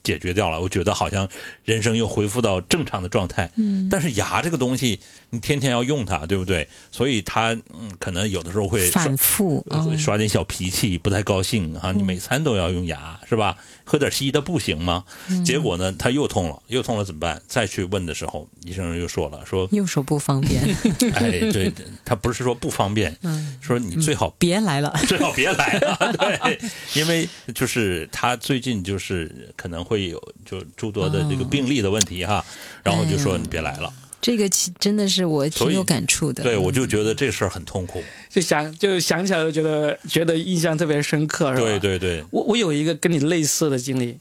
[0.08, 1.28] 解决掉了，我觉得好像
[1.65, 3.52] 人生又恢复到正常的状态。
[3.58, 6.65] 嗯，但是牙这个东西，你天天要用它，对不对？
[6.91, 9.60] 所以它嗯，可能有的时候会反复。
[9.67, 11.91] 会嗯耍点小脾气，不太高兴啊！
[11.91, 13.58] 你每餐都要用牙是吧？
[13.84, 15.04] 喝点稀的不行吗？
[15.46, 17.41] 结果呢，他又痛了，又痛了怎么办？
[17.48, 20.62] 再去问的时候，医生又说了，说右手不方便，
[21.15, 21.72] 哎，对
[22.06, 23.13] 他不是说不方便，
[23.60, 24.93] 说你最好别来了。
[25.08, 26.60] 最好别来了，对，
[26.93, 32.43] 因为就是他最近就是可能会有就诸多的这个病例的问题哈，
[32.83, 36.43] 然后就说你别来了，这个其真的是我挺有感触的。
[36.43, 41.67] 对我就觉得这事儿很痛苦，就想就想起来就觉得觉得印象特别深刻，是吧？
[41.67, 44.17] 对对对，我我有一个跟你类似的经历，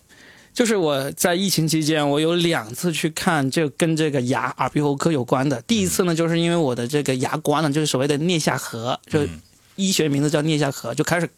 [0.52, 5.60] 就是我在疫情期间，我有两次去看就跟这个牙耳鼻喉科有关的。
[5.62, 9.40] 第一次呢，就是因为我的这个牙关呢，就是所谓的颞下颌，就嗯
[9.76, 11.28] 医学名字叫颞下颌，就开始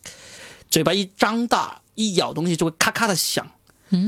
[0.70, 3.44] 嘴巴一张大，一咬东西就会咔咔的响，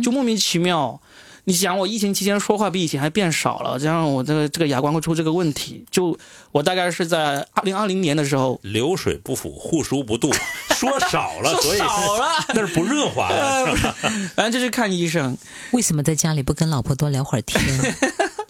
[0.02, 1.00] 就莫名其妙。
[1.44, 5.84] 你想，我疫情期间说话比以前还变少了，这样我这个这个牙关会出这个问题。
[5.90, 6.16] 就
[6.52, 10.32] 我大概是在二零二零年的时候，流水不腐，户枢不蠹，
[10.76, 11.86] 说少了，所以少
[12.18, 13.96] 了， 那是不润滑的， 是吧？
[14.36, 15.36] 反正就是看医生。
[15.72, 17.60] 为什么在家里不跟老婆多聊会儿天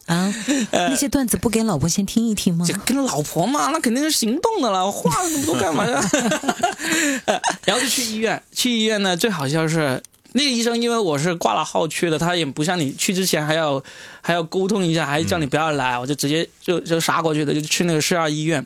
[0.06, 0.34] 啊？
[0.72, 2.74] 那些段子不给老婆先听一听吗这？
[2.84, 6.02] 跟老婆嘛，那肯定是行动的了，话那么多干嘛呀？
[7.64, 13.82] 然后就去医院，去医院呢，最好笑是那个医生，因为我是挂了号去的，他也不像你去之前还要
[14.20, 18.64] 还要沟通一下，还叫你不要来，我就直接就就杀过去的，就去那个市二医院，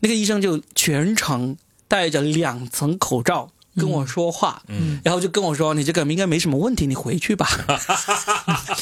[0.00, 1.56] 那个医生就全程
[1.88, 7.46] 戴着两层口罩，跟我说话，嗯然后就跟我说：“你这个应该没什么问题，你回去吧。”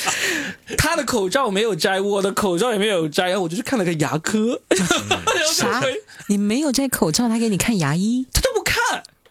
[0.79, 4.61] 他的口罩没有摘，我的口罩也没有摘，然后我就去看了个牙科，
[5.53, 5.83] 啥？
[6.29, 8.26] 你没有摘口罩，他给你看牙医？
[8.33, 8.54] 他就不看，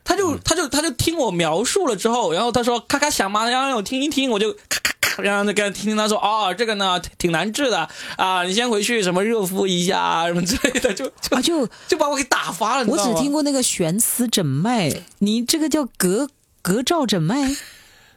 [0.04, 3.50] 他就他就他就听我描述了之后，然后他说咔咔响嘛？
[3.50, 7.88] 然后让我听一听，我就咔咔咔，然后跟听听他说哦，这个呢挺难治的
[8.18, 12.86] 啊，你先回去什么热敷一下啊什么之类的，就就啊，就就把我给打发了。
[12.88, 16.28] 我只听过那个悬丝诊脉，你这个叫隔
[16.62, 17.56] 隔罩诊脉，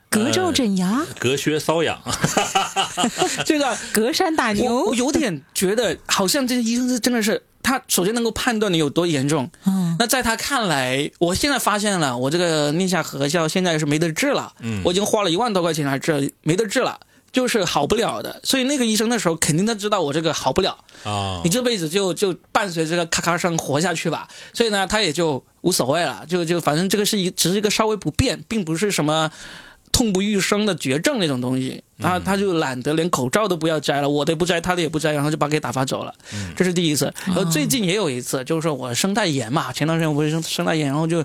[0.09, 2.01] 隔罩诊牙，隔靴搔痒，
[3.45, 4.95] 这个隔山打我牛我。
[4.95, 9.51] 有点觉得，好像这些医生是真的是他首先能够判断你有多严重。
[9.65, 14.53] 嗯，那在他看来，我现在发现了，我这个颞下颌笑现在是没得治了。
[14.61, 17.01] 嗯我已经花了一万多块钱来治，没得治了。
[17.33, 24.27] 就是好不了的，所以那个医生那时候肯定他知道我这个好不了，啊你，这辈子就就伴随这个咔咔声活下去吧。
[24.55, 29.31] 所以呢，他也就无所谓了，就就反正这个是一只是一个稍微不变，并不是什么
[29.93, 31.83] 痛不欲生的绝症那种东西。
[31.99, 36.15] 他他就懒得连口罩都不要摘了，我的不摘，他的也不摘，然后就把给打发走了。
[36.55, 37.13] 这是第一次。
[37.27, 41.25] 然后最近也有一次，就是说我声带炎嘛，前段时间我不是声声带炎，然后就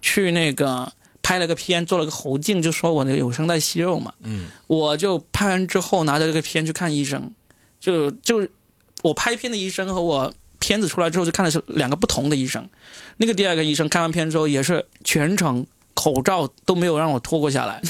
[0.00, 0.92] 去那个
[1.22, 4.12] 拍了个片，做了个喉镜，就说我那个有声带息肉嘛。
[4.22, 7.30] 嗯我就拍完之后拿着这个片去看医生，
[7.80, 8.46] 就就
[9.02, 12.68] 我拍片的医生和我片子出来之后就看的是两个不同的医生。
[13.16, 17.82] 那个第二个医生看完片之后也是全程口罩都没有让我脱过下来，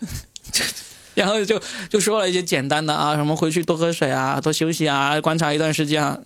[1.16, 1.60] 然后就
[1.90, 6.18] 就说了一些简单的啊，什么回去多喝水啊，多休息啊，观察一段时间啊。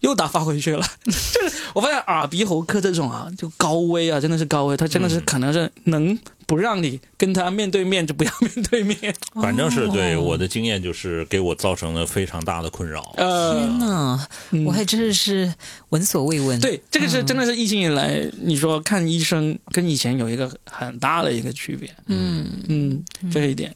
[0.00, 6.16] 又打发回去了， 就是我发现耳鼻喉科这种啊，就高危啊，真的是高危，他真的是可能是能
[6.46, 8.96] 不让你跟他面对面就不要面对面，
[9.40, 13.14] 反正是对哦我的经验就是给我造成了非常大的困扰。
[13.16, 14.28] 呃，天哪，
[14.66, 15.52] 我还真是
[15.88, 23.74] 闻所未闻。，对，这个是真的是疫情以来，你说看医生跟以前有一个很大的一个区别，嗯，嗯，这一点。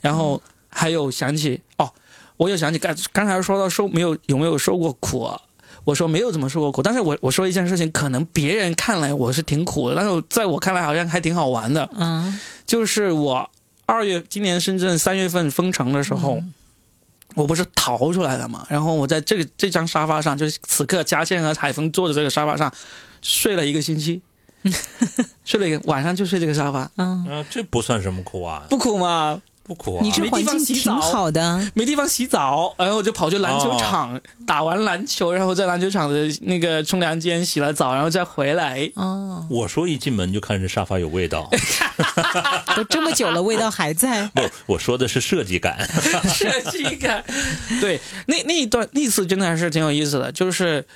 [0.00, 1.90] 然后还有想起哦，
[2.36, 5.40] 我又想起刚刚才说到受没有有没有受过苦啊？
[5.84, 11.88] 我说没有怎么受过苦，但是我我说一件事情，可能别人看来我是挺苦的，但是在我看来好像还挺好玩的。
[11.94, 13.50] 嗯，就是我
[13.86, 16.40] 二月今年深圳三月份封城的时候，
[17.34, 22.70] 我不是逃出来了嘛，然后我在这个这张沙发上，就是此刻佳倩和海峰坐的这个沙发上
[23.22, 24.20] 睡了一个星期，
[25.46, 29.40] 睡了一个晚上就睡这个沙发，嗯，啊，这不算什么苦啊，不苦吗？
[29.62, 30.00] 不苦啊。
[30.02, 38.90] 你这环境挺方洗澡好的，没地方洗澡，然后我就跑去篮球场、打完篮球，然后在篮球场的那个冲凉间洗了澡，然后再回来。
[38.94, 41.48] 哦，我说一进门就看着沙发有味道，
[42.74, 44.26] 都这么久了，味道还在。
[44.34, 45.88] 不，我说的是设计感。
[46.28, 47.24] 设计感。
[47.80, 50.86] 对，那那一段那次真的还是挺有意思的，就是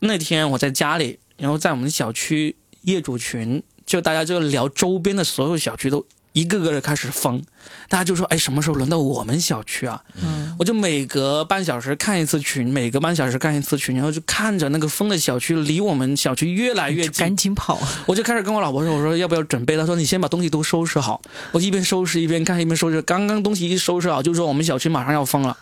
[0.00, 6.06] 那天我在家里，然后在我们小区业主群，就大家就聊周边的所有小区都。
[6.34, 7.40] 一个个的开始封，
[7.88, 17.80] 大家就说：“哎，什么时候轮到我们小区啊？”嗯，我就每隔半小时看一次群，每隔半小时看一次群，然后就看着那个封的小区离我们小区越来越近赶，紧跑。
[18.06, 21.22] 我就开始跟我老婆说：“我说要不要准备？”她说：“你先把东西都收拾好。”
[21.52, 23.00] 我一边收拾一边看，一边收拾。
[23.02, 25.56] 刚刚东西一收拾好，就说我们小区马上要封了。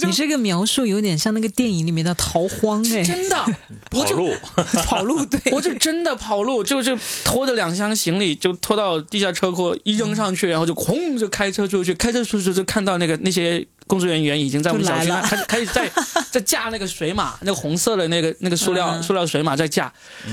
[0.00, 3.36] 你这个描述有点像那个电影里面的逃荒哎，真的，
[3.90, 4.34] 跑路，
[4.84, 15.90] 跑路对， 我就真的跑路，就就拖着两箱行李就拖到地下车库一扔上去，然后就轰就开车出去，开车出去就看到那个那些工作人员已经在我们小区开始开始在
[16.30, 19.02] 在架那个水马，那个红色的那个那个塑料、嗯。
[19.02, 19.92] 塑料水马在架，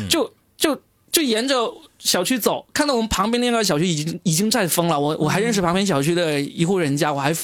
[0.09, 0.80] 就就
[1.12, 7.36] 就沿着小区走，看到我们旁边那个小区已经已经在封了，我我还认识旁边小区的一户人家，我还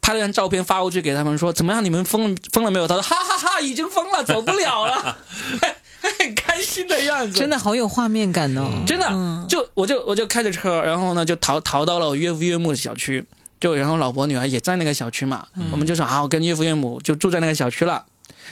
[0.00, 2.88] 拍了张照片发过去给他们说怎么样，你们封封了没有？
[2.88, 5.18] 他说哈哈哈已经封了，走不了了，
[6.18, 8.70] 很开心的样子，真的好有画面感哦。
[8.86, 9.46] 真的，嗯。
[9.48, 13.24] 就我就我就开着车，然后呢就逃逃到了我岳父岳母的小区，
[13.60, 18.06] 就然后老婆女儿也在那个小区嘛，我们就说啊，我跟岳父岳母就住在那个小区了。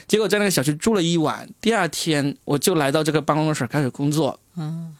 [0.06, 4.94] 结果在那个小区住了一晚，第二天我就来到这个办公室开始工作，嗯，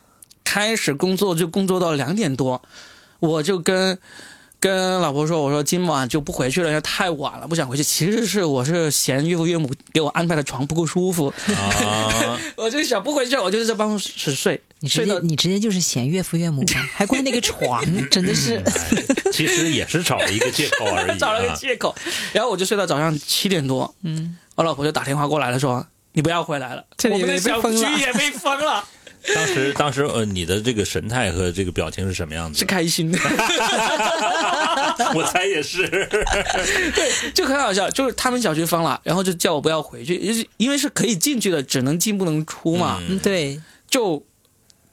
[0.45, 2.63] 开始工作就工作到两点多，
[3.21, 3.99] 我就跟
[4.61, 7.83] 跟老婆说，我说今晚就不回去了，因为太晚了，不想回去。
[7.83, 18.57] 其实是我是嫌岳父岳母给我安排的床不够舒服，啊， 我就想不回去，我就在办公室睡，你直接你直接就是嫌岳父岳母吗， 还怪那个床，真的是。
[18.67, 18.73] 哎
[19.31, 21.55] 其实也是找了一个借口而已找了个啊。
[21.55, 21.95] 借口，
[22.33, 28.85] 然后我就睡到早上七点多，嗯，我老婆就打电话过来了，说你不要回来了，这里我们的小区也被封了，
[29.35, 32.65] 当时当时呃，你的这个神态和这个表情是什么样子是？
[32.65, 33.19] 开心的，
[35.15, 35.87] 我猜也是。
[36.95, 44.23] 对就很好笑，就是他们小区封了，然后就叫我不要回去，因为因为是可以进去的，只能进不能出嘛，嗯，对，就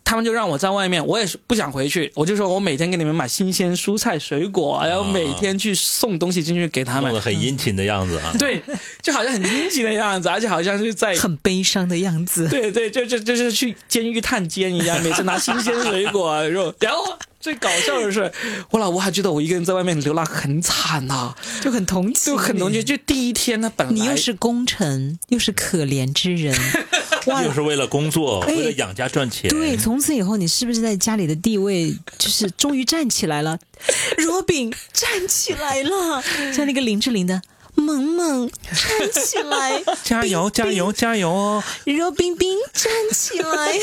[0.05, 7.19] 他们就让我在外面，我也是不想回去，我就说我每天给你们买新鲜蔬菜水果，然后每天去送东西进去给他们弄得。
[7.19, 8.31] 很殷勤的样子啊。
[8.37, 8.61] 对，
[9.01, 12.47] 就好像很殷勤的样子， 而且好像是在很悲伤的样子。
[12.47, 16.71] 对对，就就就是去监狱探监一样，每次拿新鲜水果啊肉。
[16.79, 18.31] 然后最搞笑的是，
[18.71, 22.83] 我老婆还觉得我一个人在外面流浪很惨呐、就很同情，就很同情。
[22.83, 26.57] 就第一天呢，本来你又是功臣，又是可怜之人，
[27.27, 27.43] 哇！
[27.43, 29.47] 又是为了工作，哎为了养家赚钱。
[29.51, 33.59] 对，从此以后你是不是在家里的地位就是终于站起来了？
[34.17, 37.39] 若饼站起来了，像那个林志玲的
[37.75, 41.63] 萌萌站起来， 加油加油加油哦！
[41.85, 43.73] 肉冰冰站起来，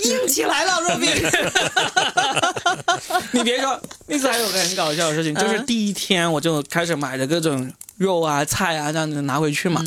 [0.00, 1.10] 硬起来了，肉冰。
[3.32, 9.82] 你别说，那次还有个很搞笑的事情，就是第一天我就开始买的各种肉啊、菜啊这样子拿回去嘛，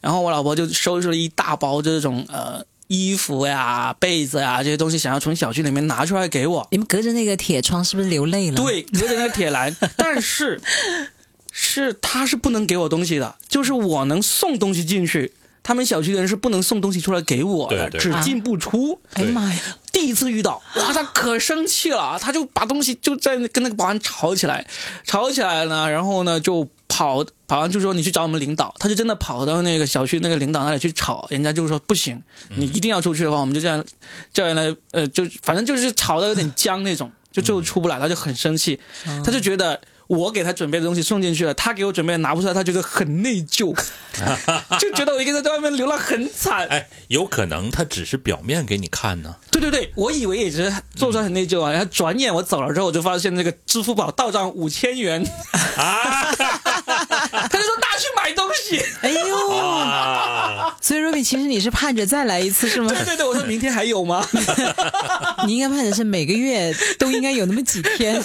[0.00, 6.66] 然后我老婆就收拾了一大包这种呃衣服呀、被子呀这些东西，想要从小区里面拿出来给我。
[6.70, 10.60] 你们隔着那个铁窗是不是流泪了？，对，隔着那个铁栏，但是
[11.62, 15.30] 是他是不能给我东西的，就是我能送东西进去，
[15.62, 18.98] 他们小区的人是不能送东西出来给我的，对对只进不出。
[19.12, 19.60] 哎呀妈呀！
[19.92, 24.66] 第一次遇到，哇，他可生气了，他就把东西就在那跟那个保安吵起来，
[25.04, 32.22] 吵起来呢，然后呢就跑，保安就说你去找我们领导，他就真的跑到那个小区那个领导那里去吵，人家就说不行，
[32.56, 33.84] 你一定要出去的话，我们就这样
[34.32, 38.80] 叫人来，呃，就反正就是吵得有点僵那种，就最后出不来，他就很生气，
[39.22, 39.78] 他就觉得。
[40.10, 43.72] 我给他准备的东西送进去了，他给我准备的拿不出来，他觉得很内疚，
[44.80, 46.66] 就觉得我一个人在外面流浪很惨。
[46.66, 49.36] 哎，有可能他只是表面给你看呢。
[49.52, 55.24] 对对对，我以为也是做出来很内疚啊，然后转眼我走了之后，我就发现那个支付宝到账五千元，
[55.76, 58.82] 啊 他就说拿去买东西。
[59.02, 60.76] 哎呦，啊！
[60.80, 62.88] 所以若饼，其实你是盼着再来一次是吗？
[62.92, 64.26] 对对对，我说明天还有吗？
[65.46, 68.20] 你应该盼的是每个月都应该有那么几天，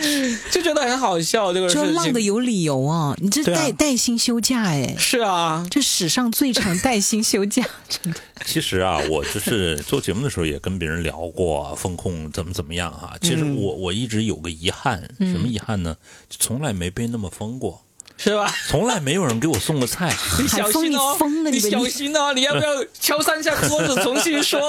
[0.50, 2.20] 就觉得很好笑这个事就浪的。
[2.20, 3.14] 有理由啊！
[3.18, 8.20] 你这带带薪休假哎，是啊，这史上最长带薪休假，真的。
[8.44, 15.96] 其实啊，我就是做节目的时候也跟别人聊过风控怎么怎么样哈、其实我我一直有个遗憾，什么遗憾呢？
[16.28, 17.82] 就从来没被那么封过，
[18.22, 18.54] 是吧？
[18.68, 20.14] 从来没有人给我送过菜。
[20.38, 22.34] 你小心哦疯了，你你小心哦！
[22.34, 24.60] 你要不要敲三下桌子重新说？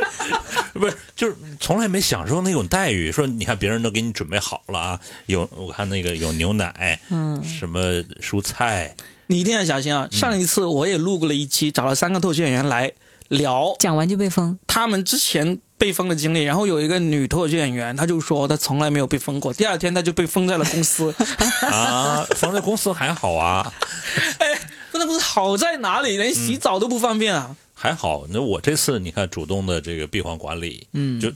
[0.74, 3.10] 不是，就是从来没享受那种待遇。
[3.10, 7.80] 说你看别人都给你准备好了啊，有我看那个有牛奶，嗯，什么
[8.20, 8.94] 蔬菜，
[9.28, 10.06] 你一定要小心啊！
[10.12, 12.92] 上一次我也录过了一期，找了三个脱口秀演员来
[13.28, 21.14] 聊讲完就被封，他们之前被封的经历，然后有一个女脱口秀演员，她就说她从来没有被封过，第二天她就被封在了公司。
[21.70, 23.72] 啊，封在公司还好啊，
[24.38, 24.58] 哎
[24.92, 26.16] 那不是好在哪里？
[26.16, 27.54] 连洗澡都不方便啊！
[27.74, 28.24] 还好。
[28.30, 31.30] 那我这次你看主动的这个闭环管理，嗯，就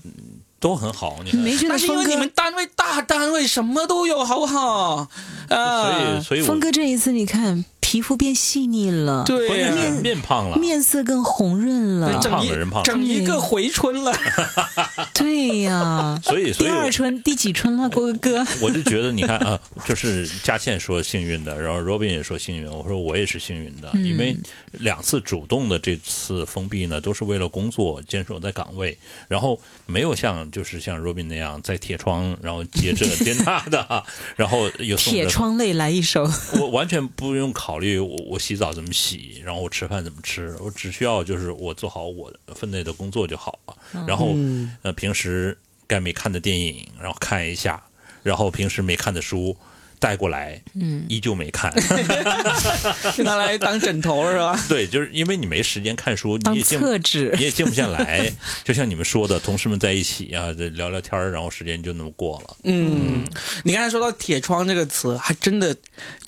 [0.58, 1.18] 都很好。
[1.22, 4.94] 你看，没觉得那是因为，你们单位大单位什么都有，好不好？
[4.96, 5.08] 啊
[5.48, 14.16] 所啊以，所以峰哥这一次你看皮肤变细腻了，对关键是啊，面胖了，面色更红润了，整一胖的人胖整一个回春了。
[15.12, 16.16] 对呀。
[16.22, 18.44] 所以所以第二春第几春了，郭哥？
[18.44, 18.46] 哥？
[18.62, 24.36] 我就觉得你看啊，就是佳倩说幸运的，然后 Robin 也说幸运，我说我也是幸运的，因为
[24.70, 34.04] 两次主动的这次封闭呢，都是为了工作坚守在岗位，然后没有像就是像 Robin 那样在铁窗，然后接着 接纳的啊，
[34.36, 36.30] 然后有铁窗泪来一首，
[36.60, 43.76] 我完全不用考虑我我洗澡怎么洗，然后我吃饭怎么吃，我只需要就是我做好我分内的工作就好了。
[44.06, 44.36] 然后、
[44.82, 45.56] 呃平时
[45.86, 47.82] 该没看的电影，然后看一下，
[48.22, 49.56] 然后平时没看的书
[49.98, 51.72] 带过来，嗯，依旧没看。
[53.24, 54.58] 拿来当枕头了是吧？
[54.68, 58.32] 对，就是因为你没时间看书，你当也静厕纸你也静不下来。
[58.64, 62.56] 就像你们说的，同事们在一起啊，聊聊天儿然后时间就那么过了。
[62.64, 63.24] 嗯，
[63.64, 65.76] 你刚才说到“铁窗”这个词，还真的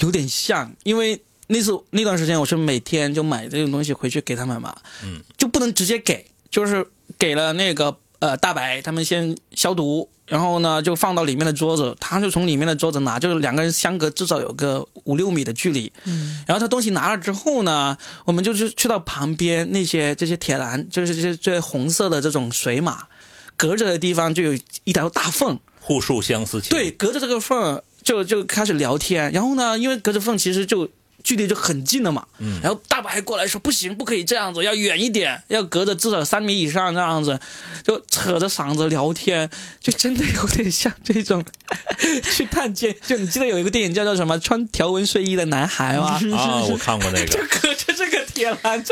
[0.01, 1.19] 有点像，因为
[1.53, 4.75] 那次那段时间我是每天就买这种东西回去给他们嘛，
[5.05, 6.87] 嗯，就不能直接给，就是
[7.19, 23.07] 给了那个呃大白他们先消毒，然后呢就放到里面的桌子，他就从里面的桌子拿，就是两个人相隔至少有个五六米的距离，嗯，然后他东西拿了之后呢，我们就是去到旁边那些这些铁栏，就是这些这红色的这种水马。
[23.55, 26.71] 隔着的地方就有一条大缝，互诉相思情。
[26.71, 30.89] 对，，隔着这个缝就就开始聊天，然后呢，因为隔着缝其实就
[31.23, 37.39] 距离就很近了嘛，嗯，然后大白过来说不行，不可以这样子，要远一点，要隔着至少三米以上这样子，
[37.85, 39.49] 就扯着嗓子聊天，
[39.81, 41.45] 就真的有点像这种
[42.35, 42.95] 去探监。
[43.07, 46.21] 就你记得有一个电影叫做什么《穿条纹睡衣的男孩》吗？
[46.37, 47.72] 啊，我看过那个。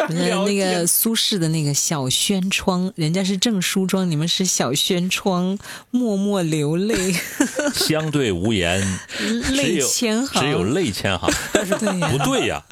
[0.09, 5.59] 那聊那个苏轼的那个小轩窗，人家是正梳妆，你们是小轩窗，
[5.91, 7.15] 默默流泪，
[7.75, 8.83] 相对无言，
[9.17, 11.33] 只泪有千行，只有泪千行。
[11.53, 12.63] 但是对呀不对呀，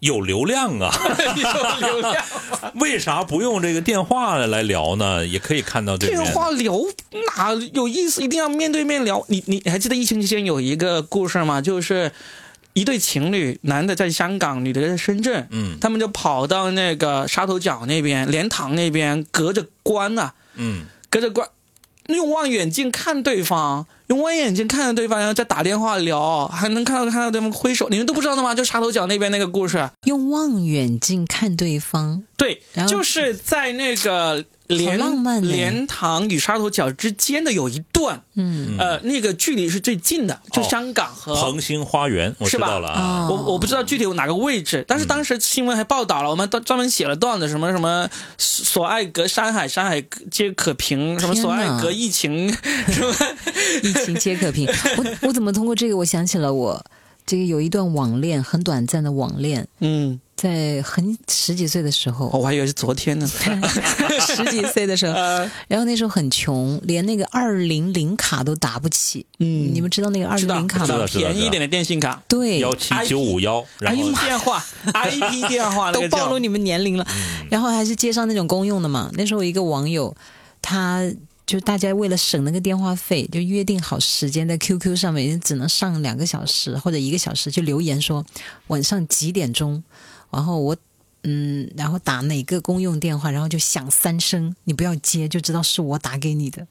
[0.00, 0.92] 有流量啊，
[1.36, 2.24] 有流量。
[2.74, 5.26] 为啥不用这个电话来聊呢？
[5.26, 6.78] 也可以看到这个电话聊
[7.36, 8.22] 哪有意思？
[8.22, 9.24] 一定要面对面聊。
[9.28, 11.60] 你你你还记得疫情期间有一个故事吗？
[11.60, 12.12] 就是
[12.78, 21.48] 一对情侣，男的在香港，女的在深圳，嗯他们就跑到那个沙头角那边、莲塘那边，隔着关啊，嗯，隔着关，
[22.06, 27.88] 用望远镜看对方，用望远镜看着对方，然后再打电话聊，还能看到看到对方挥手。
[27.88, 28.54] 你们都不知道的吗？
[28.54, 29.90] 就沙头角那边那个故事。
[30.04, 35.50] 用望远镜看对方，对然，后就是在那个莲浪漫呢。
[35.50, 41.34] 莲塘与沙头角之间的有一段，嗯，呃，那个距离是最近的，就哦香港和。
[41.34, 42.66] 恒星花园，我是吧？
[42.66, 51.80] 知道了我我不知道具体有哪个位置，但是当时新闻还报道了，我们都专门写了段子，什么什么所爱隔山海，山海皆可平，什么天所爱哪。
[51.82, 52.52] 隔疫情，
[52.88, 53.14] 什么
[53.82, 54.68] 疫情皆可平。
[54.96, 56.84] 我我怎么通过这个，我想起了我
[57.24, 63.26] 这个有一段网恋，很短暂的网恋，嗯，在很十几岁的时候，哦我还以为是昨天呢。
[64.24, 69.26] 十几岁的时候，呃，然后那时候很穷，连那个二零零卡都打不起。
[69.40, 71.04] 嗯你们知道那个二零零卡吗知道？
[71.06, 77.04] 知道便宜一点的电信卡对，幺七九五幺，然后电话，IP 电话都暴露你们年龄了。
[77.50, 79.10] 然后还是街上那种公用的嘛。
[79.14, 80.14] 那时候一个网友，
[80.62, 81.02] 他
[81.46, 88.24] 就大家为了省那个电话费，就约定好时间在 QQ 上面只能上两个小时或者一个小时，就留言说
[88.66, 89.82] 晚上几点钟，
[90.30, 90.76] 然后我。
[91.24, 96.64] 嗯，然后打哪个公用电话，然后就响三声，你不要接，就知道是我打给你的。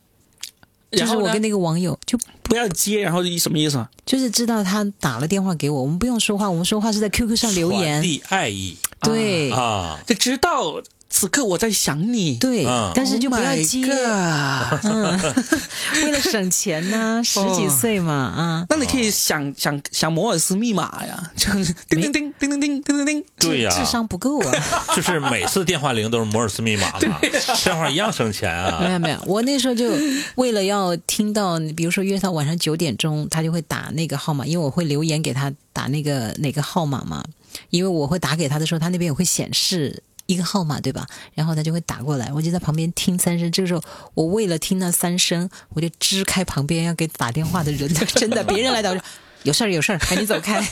[0.93, 3.91] 就是我跟那个网友，就不要接，然后什么意思啊？
[4.05, 8.01] 就是知道他打了电话给我，我们不用说话，我们说话是在 QQ 上留传言。
[8.01, 12.37] 递爱意对、啊，就知道此刻我在想你。
[12.37, 13.87] 对、嗯但是就不要 Oh 接。
[16.03, 18.65] 为了省钱呢、十几岁嘛啊。
[18.69, 23.23] 那你可以想想想摩尔斯密码呀，就是叮叮叮叮叮叮叮叮叮。
[23.37, 24.51] 对呀、智商不够啊！
[24.95, 27.19] 就是每次电话铃都是摩尔斯密码嘛，
[27.63, 28.79] 这样一样省钱啊。
[28.81, 29.91] 没有没有，我那时候就
[30.35, 37.23] 为了要听到，比如说约他晚上九点钟，他就会打那个号码，因为我会留言给他打那个哪个号码嘛，
[37.69, 40.03] 因为我会打给他的时候，他那边也会显示。
[40.27, 41.07] 一个号码对吧？
[41.33, 43.51] 然后他就会打过来，我就在旁边听三声。
[43.51, 43.81] 这个时候，
[44.13, 47.91] 我为了听那三声，我就支开旁边要给打电话的人。
[48.15, 49.01] 真的，别人来打，我说
[49.43, 50.63] 有事儿有事儿，赶紧走开。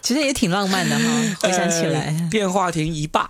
[0.00, 1.04] 其实也挺浪漫的哈，
[1.42, 2.06] 回想起来。
[2.06, 3.28] 呃电话亭一霸。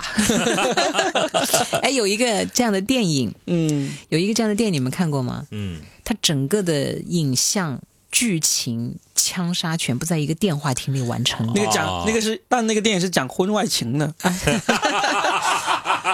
[1.82, 5.46] 哎，有一个这样的电影，嗯，有一个这样的电影，你们看过吗？
[5.50, 7.80] 嗯，它整个的影像、
[8.10, 11.52] 剧情、枪杀全部在一个电话亭里完成的。
[11.54, 14.14] 那个讲哦那个是，但那个电影是讲婚外情的。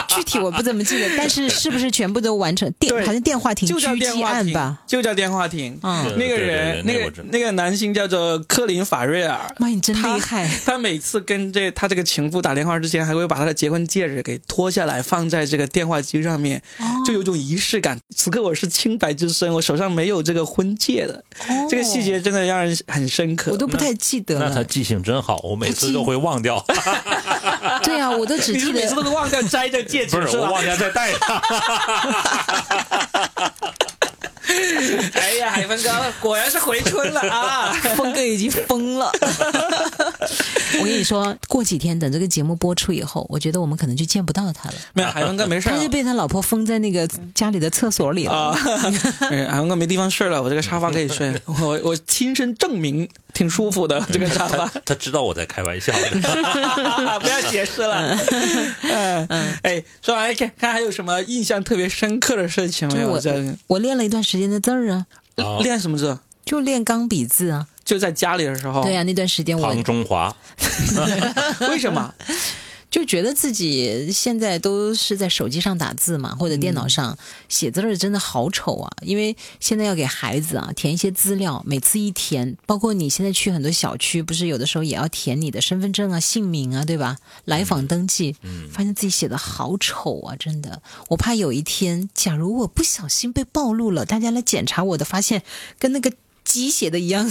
[0.09, 2.71] 具体我不怎么记得，但是是不是全部都完成？
[2.79, 5.79] 电好像电话亭就叫电话亭吧？，就叫电话亭。
[5.83, 9.39] 嗯，那个人，那个那个男星叫做科林法瑞尔。
[9.59, 10.49] 妈，你真厉害！
[10.65, 16.63] 他每次跟这他这个情妇打电话之前，还会把他的结婚戒指给脱下来，放在这个电话机上面，
[17.07, 17.99] 就有种仪式感。
[18.17, 23.53] 此刻我是清白之身，我手上没有这个婚戒的，哦这个细节真的让人很深刻。
[23.53, 24.49] 我都不太记得了。
[24.49, 26.65] 那他记性真好，我每次都会忘掉，
[27.85, 30.47] 对啊， 我都只你记得是每次都忘掉摘这戒指不是我？
[30.51, 31.41] 忘掉再戴它。
[35.15, 35.91] 哎呀，海峰哥
[36.21, 37.73] 果然是回春了啊！
[37.97, 39.11] 峰哥已经疯了。
[40.79, 44.75] 我跟你说，过几天等这个节目播出以后，我觉得我们可能就见不到他了。
[44.93, 48.33] 没有，海峰哥没事他是被他老婆封在那个家里的厕所里了。
[48.33, 48.59] 啊，
[49.31, 54.95] 哎海峰哥没地方睡了，我这个沙发可以睡，我我亲身证明挺舒服的这个沙发他。
[54.95, 56.11] 知道我在开玩笑的，
[57.21, 58.19] 不要解释了。
[58.83, 63.11] 嗯，哎，说完看看还有什么印象特别深刻的事情没有？
[63.11, 63.33] 我这
[63.67, 66.19] 我练了一段时间的字儿啊，啊练什么字？
[66.45, 67.67] 就练钢笔字啊。
[67.85, 68.83] 就在家里的时候。
[68.83, 70.35] 对啊，那段时间我庞中华，
[71.69, 72.15] 为什么？
[72.95, 77.19] 就觉得自己现在都是在手机上打字嘛，或者电脑上
[77.49, 78.89] 写字儿，真的好丑啊！
[79.03, 87.17] 因为现在要给孩子啊填一些资料，每次一填，包括你现在去很多小区，不是有的时候也要填你的身份证啊、姓名啊，对吧？
[87.47, 88.37] 来访登记，
[88.71, 90.37] 发现自己写的好丑啊！
[90.37, 95.43] 真的，我怕有一天，假如我不小心被暴露了，大家来检查我的，发现
[95.81, 96.13] 跟那个
[96.45, 97.27] 鸡写的一样。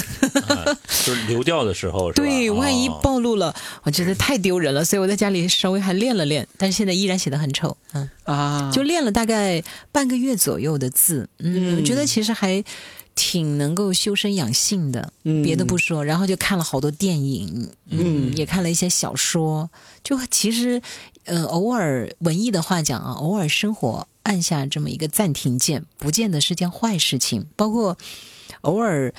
[0.47, 0.66] 啊
[1.05, 2.24] 就是流掉的时候是吧？
[2.24, 3.53] 对，万一哦暴露了，
[3.84, 9.61] 我觉得太丢人了，所以我在家里稍微还练了练，但是现在依然写的很丑，嗯，啊，就练了大概
[9.91, 12.64] 半个月左右的字，嗯，嗯我觉得其实还
[13.16, 19.70] 挺能够修身养性的，嗯别的不说，然后就看了好多电影，嗯，也看了一些小说，
[20.03, 20.82] 就其实，
[21.26, 27.45] 呃，偶尔文艺的话讲啊，偶尔生活按下这么一个暂停键，不见得是件坏事情。
[27.57, 27.97] 包括
[28.64, 29.14] 偶尔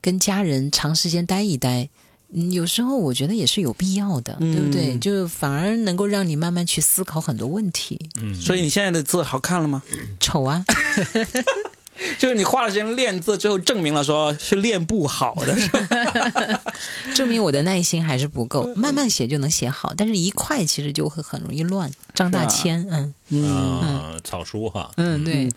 [0.00, 1.88] 跟家人长时间待一待，
[2.32, 4.94] 嗯，有时候我觉得也是有必要的，对不对？
[4.94, 7.98] 嗯就反而能够让你慢慢去思考很多问题。
[8.20, 9.82] 嗯，所以你现在的字好看了吗？
[10.20, 10.64] 丑啊，
[12.18, 16.60] 就是你花了时间练字，最后证明了说是练不好的，是吧
[17.14, 21.90] 证明我的耐心还是不够，慢慢写就能写好，但是一快其实就会很容易乱。
[22.14, 23.80] 张大千，嗯嗯。
[23.80, 25.48] 啊，草书哈，嗯，对，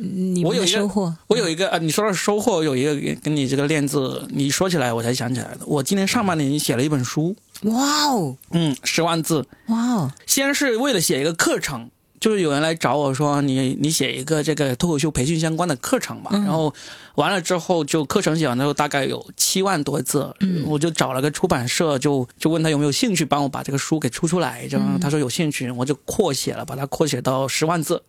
[0.00, 5.60] 你我有收获，我有一个呃，你说到收获，有一个跟你这个练字，你说起来我才想起来的。
[5.66, 9.44] 我今年上半年写了一本书，哇哦，嗯，十万字。
[9.66, 16.30] 哇哦，先是为了写一个课程，就是有人来找我说你你写一个这个脱口秀培训相关的课程吧。
[16.32, 16.72] 然后
[17.16, 24.66] 完了之后，就课程写完之后大概有七万多字，嗯我就找了个出版社，就就问他有没有兴趣帮我把这个书给出出来。
[24.68, 28.02] 这样他说有兴趣，我就扩写了，把它扩写到十万字。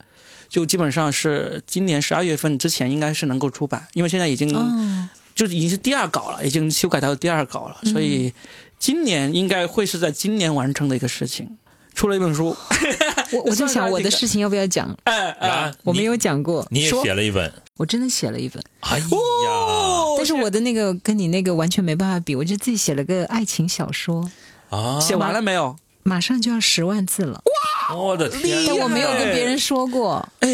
[0.52, 8.34] 就基本上是今年十二月份之前应该是能够出版，因为现在已经、哦，就是已经是第二稿了，已经修改到第二稿了，所以
[8.78, 11.58] 今年应该会是在今年完成的一个事情。
[11.94, 12.56] 出了一本书，
[13.32, 24.30] 我我在想 我的事情要不要讲， 哎哎，啊，我没有讲过，你也写了一本，我真的写了一本，哎呀，哦但是我的那个跟你那个完全没办法比，我就自己写了个爱情小说，
[24.70, 25.76] 啊，写完了没有？
[26.04, 27.42] 马上就要十万字了，
[27.96, 30.50] 我的天但我没有跟别人说过，哎，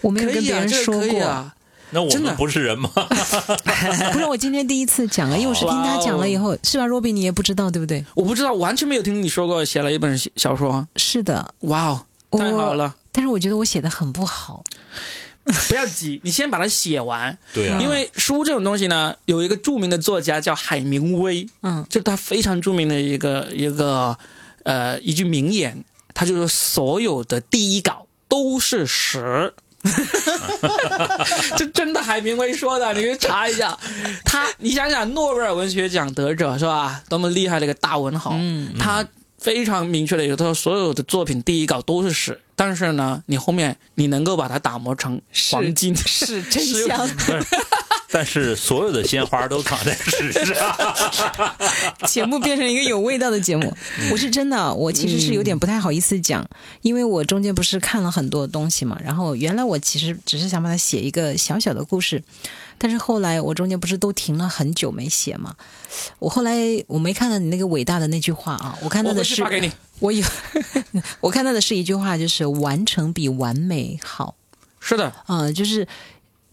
[0.00, 1.52] 我没有跟别人说过。
[1.94, 2.88] 那我真的们不是人吗？
[4.14, 6.86] 不是我今天第一次讲了，因为我是听他讲了以后，是吧？
[6.86, 8.02] 若比你也不知道对不对？
[8.14, 10.88] 我不知道，完全没有听你说过写了一本小说。
[10.96, 12.00] 是的，哇哦，
[12.30, 12.94] 我太好了！
[13.12, 14.64] 但是我觉得我写的很不好，
[15.68, 17.36] 不要急， 你先把它写完。
[17.52, 24.16] 对啊，因为书这种东西呢，有一个著名的作家叫海明威，嗯，这是他非常著名的一个一个
[24.62, 29.52] 呃一句名言，他就说所有的第一稿都是屎。
[31.56, 33.76] 这真的海明威说的，你去查一下。
[34.24, 37.02] 他，你想想，诺贝尔文学奖得者是吧？
[37.08, 38.30] 多么厉害的一个大文豪。
[38.34, 39.04] 嗯他
[39.38, 47.04] 非常明确的有，他说所有的作品第一稿都是屎，但是呢，你后面你能够把它打磨成黄金，是真是香。
[48.12, 50.54] 但是所有的鲜花都长在纸上。
[52.06, 53.74] 节目变成一个有味道的节目。
[54.10, 56.46] 我是真的，我其实是有点不太好意思讲，
[56.82, 62.22] 因为我中间不是看了很多东西嘛，然后原来我其实只是想把它写一个小小的故事，
[62.76, 65.54] 但是后来我中间不是都停了很久没写嘛，
[66.18, 66.54] 我后来
[66.86, 69.72] 我没看到你那个伟大的那句话啊，我看到的是给你。
[70.00, 70.26] 我有
[71.20, 74.34] 我看到的是一句话，就是完成比完美好。
[74.84, 75.86] 是的，嗯、就是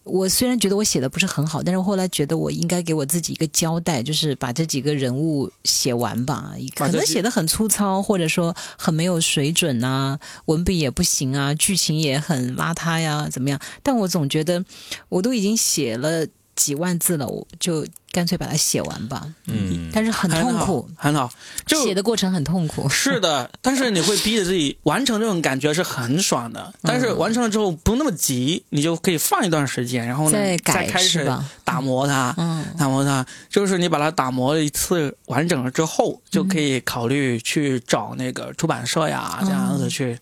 [0.10, 6.54] 我虽然觉得我写的不是很好，但是后来觉得我应该给我自己一个交代，就是把这几个人物写完吧。
[6.76, 13.60] 可能写的很粗糙，或者说很没有水准啊，文笔也不行啊，剧情也很邋遢呀，怎么样？
[13.84, 14.64] 但我总觉得
[15.10, 16.26] 我都已经写了
[16.60, 19.26] 几万字了，我就干脆把它写完吧。
[19.46, 21.32] 嗯，但是很痛苦，很好，
[21.66, 22.90] 就写的过程很痛苦。
[22.90, 26.74] 是的，但是你会逼着自己完成这种感觉是很爽的。
[26.84, 31.26] 但是完成了之后不那么急，你就可以放一段时间，然后呢再改开始
[31.64, 40.20] 打磨它，嗯打磨它，就是你把它打磨了一次完整了之后，就可以考虑去找那个出版社呀，这样子去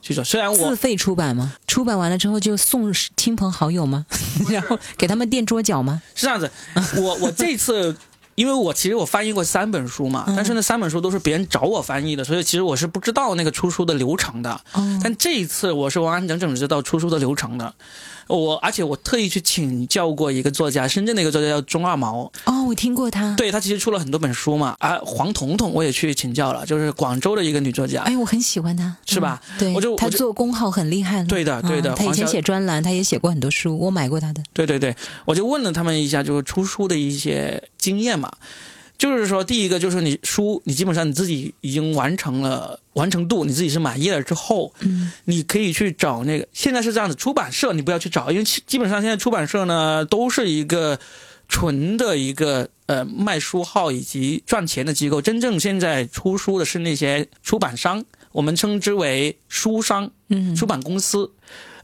[0.00, 0.22] 去找。
[0.24, 1.54] 虽然我自费出版吗？
[1.66, 4.06] 出版完了之后就送亲朋好友吗？
[4.50, 6.02] 然后给他们垫桌脚吗？
[6.14, 6.50] 是这样子，
[7.00, 7.96] 我我这次。
[8.34, 14.52] 因为我其实我翻译过三本书嘛，但是那三本书都是别人找我翻译的，所以其实我是不知道那个出书的流程的。
[14.74, 17.74] 哦，但这一次我是完完整整知道出书的流程的。
[18.28, 23.34] 我而且我特意去请教过一个作家，深圳的一个作家叫钟二毛，哦，我听过他。
[23.36, 24.76] 对他其实出了很多本书嘛。
[24.78, 28.02] 啊，黄彤彤我也去请教了，就是广州的一个女作家。
[28.02, 31.24] 哎，我很喜欢她，是吧嗯对，我就她做工号很厉害了。
[31.24, 34.42] 对的对的嗯他以前写专栏，她也写过很多书，我买过她的。
[34.52, 38.30] 对对对，我就问了他们一下，就是出书的一些经验嘛。
[38.98, 46.46] 就是说，第一个就是你书，你基本上你自己已经完成了完成度，你自己是满意了之后，嗯你可以去找那个。
[46.52, 50.98] 现在是这样子，出版社你不要去找，因为基本上现在出版社呢都是一个
[51.48, 55.22] 纯的一个呃卖书号以及赚钱的机构。
[55.22, 60.10] 真正现在出书的是那些出版商，我们称之为书商。
[60.30, 61.30] 嗯，出版公司，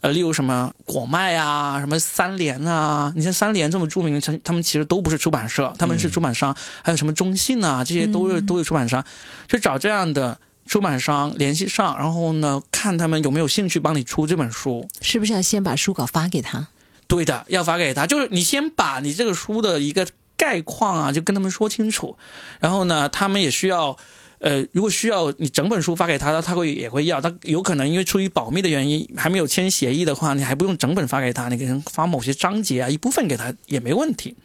[0.05, 9.03] 呃，例如什么果麦啊，什么三联啊，你像三联这么著名，的他们其实都不是出版社，他们是出版商，还有什么中信啊，这些都是、都是出版商，
[9.49, 14.87] 就找这样的出版商联系上，然后呢，看他们有没有兴趣帮你出这本书。
[15.01, 16.69] 是不是要先把书稿发给他？
[17.07, 18.07] 对的，要发给他。
[18.07, 22.19] 就是你先把你这个书的一个概况啊，就跟他们说清楚。
[22.61, 23.97] 然后呢，他们也需要，
[24.45, 27.19] 呃，如果需要你整本书发给他，他会也会要。
[27.19, 34.37] 他有可能因为出于保密的原因，还没有签协议的话，你还不用整本发给他，你可能发某些章节啊一部分给他也没问题。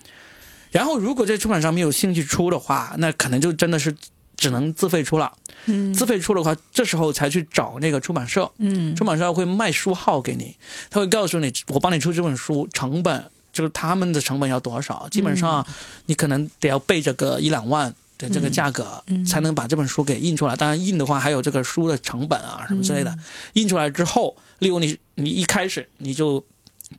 [0.71, 3.93] 然后，如果这出版商没有兴趣出的话，那可能就真的是
[4.37, 5.33] 只能自费出了。
[5.65, 8.49] 嗯自费出的话，这时候才去找那个出版社。
[8.59, 10.55] 嗯出版社会卖书号给你，
[10.89, 15.67] 他会告诉你，我帮你出这本书成本就是他们的成本要多少，基本上
[16.05, 20.55] 你可能得要备着个一两万的这个价格，才能把这本书给印出来。
[20.55, 23.17] 当然印的话还有这个书的成本啊什么之类的。
[23.53, 26.45] 印出来之后，例如你你一开始你就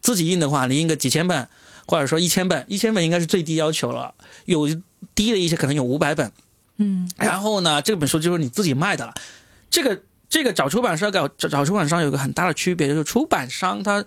[0.01, 1.47] 自己印的话，你印个几千本，
[1.87, 4.15] 或者说一千本，一千本应该是最低要求了，
[4.47, 4.67] 有
[5.15, 6.33] 低的一些可能有五百本。
[6.79, 9.15] 嗯然后呢，这本书就是你自己卖的了。
[9.69, 10.01] 这个
[10.31, 14.03] 这个找出版社找找找出版商有个很大的区别，就是出版商他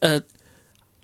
[0.00, 0.22] 呃。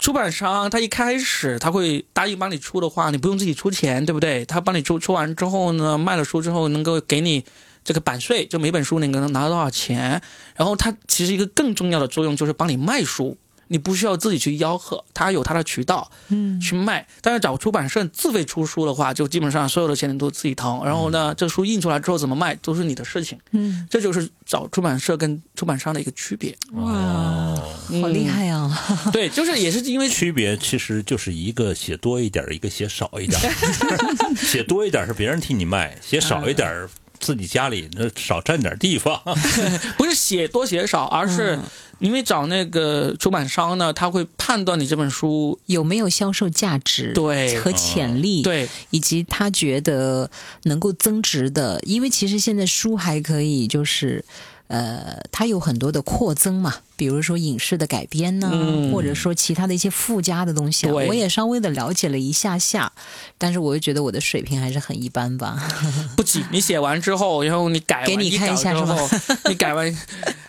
[0.03, 4.45] 出版商他一开始他会答应帮你出的话，你不用自己出钱，对不对？
[4.45, 7.45] 他帮你出出完之后呢，卖了书之后能够给你
[7.85, 10.21] 这个版税，就每本书你能拿到多少钱。
[10.57, 13.39] 然后他其实一个更重要的作用就是帮你卖书，
[13.73, 16.09] 你不需要自己去吆喝，他有他的渠道。
[16.29, 17.05] 嗯去卖。
[17.23, 20.85] 但是找出版社自费出书的话，就基本上所有的钱你都自己掏。
[20.85, 23.39] 然后呢，这书印出来之后怎么卖都是你的事情。
[23.53, 26.55] 嗯，这就是找出版社跟出版商的一个区别。
[26.75, 27.69] 哇，哦
[28.01, 28.71] 好厉害啊！
[29.13, 33.41] 对，就是也是因为 区别其实就是一个写多一点，一个写少一点。
[34.37, 36.89] 写多一点是别人替你卖，写少一点儿
[37.23, 39.19] 自己家里那少占点地方。
[39.97, 41.59] 不是写多写少，而是
[42.01, 47.13] 因为找那个出版商呢，他会判断你这本书有没有销售价值？
[47.15, 50.29] 对和潜力，，对以及他觉得
[50.65, 54.25] 能够增值的，因为其实现在书还可以就是。
[54.73, 60.93] 呃，它有很多的扩增嘛，比如说影视的改编呢、嗯或者说其他的一些附加的东西、啊。
[60.93, 62.91] 我也稍微的了解了一下下，
[63.37, 65.63] 但是我又觉得我的水平还是很一般吧。
[66.17, 69.09] 不急，你写完之后，然后你改完给你看一下稿之后，
[69.51, 69.95] 你改完，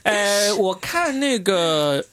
[0.04, 2.06] 呃，我看那个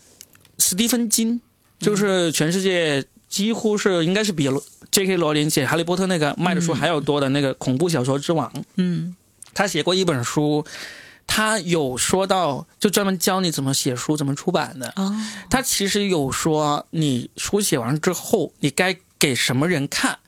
[0.59, 1.41] 史蒂芬金，
[1.79, 5.17] 就是全世界几乎是应该是比罗 J.K.
[5.17, 9.15] 罗琳写《哈利波特》那个卖的书还要多的那个恐怖小说之王，嗯
[9.55, 10.65] 他写过一本书，
[11.33, 14.89] 他有说到，就专门教你怎么写书、怎么出版的。
[14.97, 15.15] 啊，
[15.49, 20.19] 他其实有说，你书写完之后，你该给什么人看，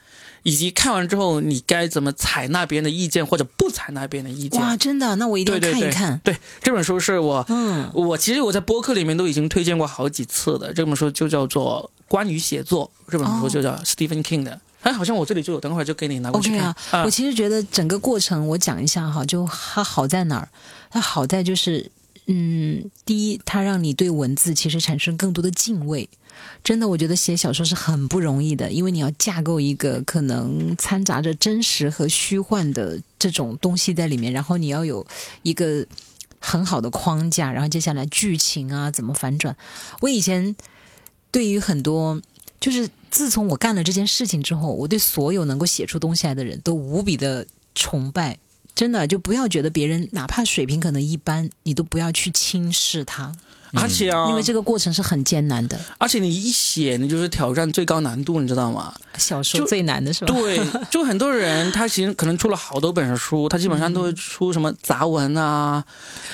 [0.45, 4.61] 以及看完之后你该怎么采纳别人的意见或者不采纳别人的意见。
[4.63, 6.21] 哇，真的，那我一定要对对对，看一看。
[6.23, 10.73] 对，这本书是我，嗯我其实我在播客里面都已经推荐过好几次的。
[10.73, 14.61] 这本书就叫做《关于写作》，这本书就叫 Stephen King 的。
[14.83, 16.69] 哎，好像我这里就有，等会儿就给你拿过去 OK 看。
[16.93, 20.49] 啊，我其实觉得整个过程我讲一下哈，就它好在哪儿？
[20.93, 21.91] 它好在就是，
[22.27, 26.09] 嗯，第一，它让你对文字其实产生更多的敬畏。
[26.63, 35.07] 真的，我觉得写小说是很不容易的，因为你要架构一个可能掺杂着真实和虚幻的这种东西在里面，然后你要有
[35.43, 35.87] 一个
[36.41, 39.57] 很好的框架，然后接下来剧情啊怎么反转。
[40.01, 40.55] 我以前
[41.31, 42.21] 对于很多
[42.61, 48.39] 就是自从我干了这件事情之后，我对所有能够写出东西来的人都无比的崇拜。
[48.75, 53.33] 真的，就不要觉得别人哪怕水平可能一般，你都不要去轻视他，
[53.75, 55.79] 而且啊，因为这个过程是很艰难的。
[55.99, 58.93] 而且你一写，你就是挑战最高难度，你知道吗？
[59.19, 60.35] 小说最难的是吧？
[60.35, 60.59] 对，
[60.91, 65.85] 就很多人他其实可能出了好多本书，他基本上都会出什么杂文啊，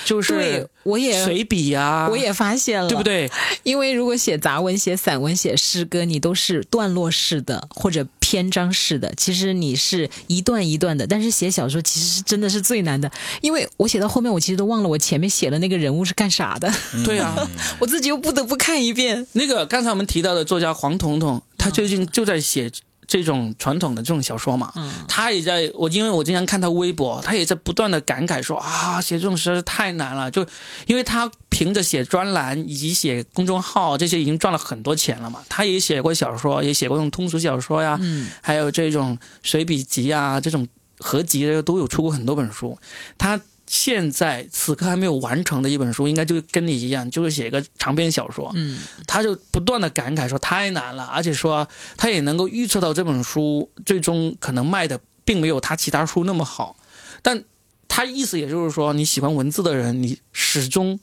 [0.05, 3.03] 就是对，我也随笔啊，我也发现了，对不？
[3.03, 3.29] 对？
[3.65, 11.07] 因为如果写杂文、写散文、写诗歌，你都是段落式的或者篇章式的，其实你是一段一段的。
[11.07, 13.11] 但是写小说其实是真的是最难的，
[13.41, 16.71] 因为我写到后面，我其实都忘了我前面写的那个人物是干啥的，
[17.07, 17.35] 对啊，
[17.81, 19.27] 我自己又不得不看一遍。
[19.33, 22.71] 那个刚才我们提到的作家黄彤彤，他最近就在写
[23.09, 30.47] 这种传统的这种小说嘛，嗯他也在我因为我经常看他微博，他也在不断的感慨说啊，写这种实在是太难了，就
[30.87, 42.79] 因为他凭着写专栏以及写公众号这些已经赚了很多钱了嘛，他也写过小说，也写过这种通俗小说呀，嗯还有这种随笔集啊，这种合集的都有出过很多本书。
[43.17, 48.51] 他现在此刻还没有完成的一本书，应该就跟你一样，就是写一个长篇小说。
[48.55, 56.77] 嗯，他就不断的感慨说太难了，而且说他也能够预测到这本书最终可能卖的并没有他其他书那么好，
[57.21, 57.45] 但
[57.87, 60.99] 他意思也就是说，你喜欢文字的人，你始终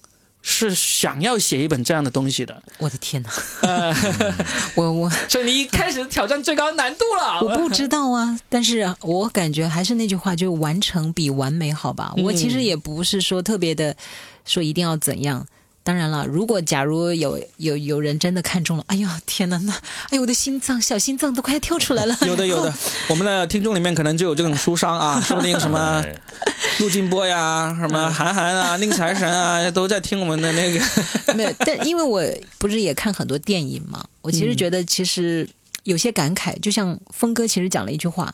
[0.48, 3.30] 是想要写一本这样的东西的，我的天哪，
[3.62, 3.92] 呃，
[4.76, 7.42] 我我所以你一开始挑战最高难度了。
[7.42, 12.14] 我不知道啊，但是我感觉还是那句话，就完成比完美好吧。
[12.16, 13.96] 嗯我其实也不是说特别的
[14.46, 15.48] 说一定要怎样，
[15.86, 19.72] 当然了，如果假如有有有人真的看中了，哎呦天哪，那
[20.10, 22.18] 哎呦我的心脏小心脏都快跳出来了。
[22.26, 22.74] 有 的有的，
[23.08, 26.16] 我们的听众里面可能就有这种书商啊， 说不定什么哎
[26.80, 30.84] 陆金波呀、什么韩寒啊、宁财神啊，都在听我们的那个。
[31.36, 32.24] 没有，但因为我
[32.58, 35.48] 不是也看很多电影嘛，我其实觉得其实
[35.84, 38.34] 有些感慨，就像峰哥其实讲了一句话：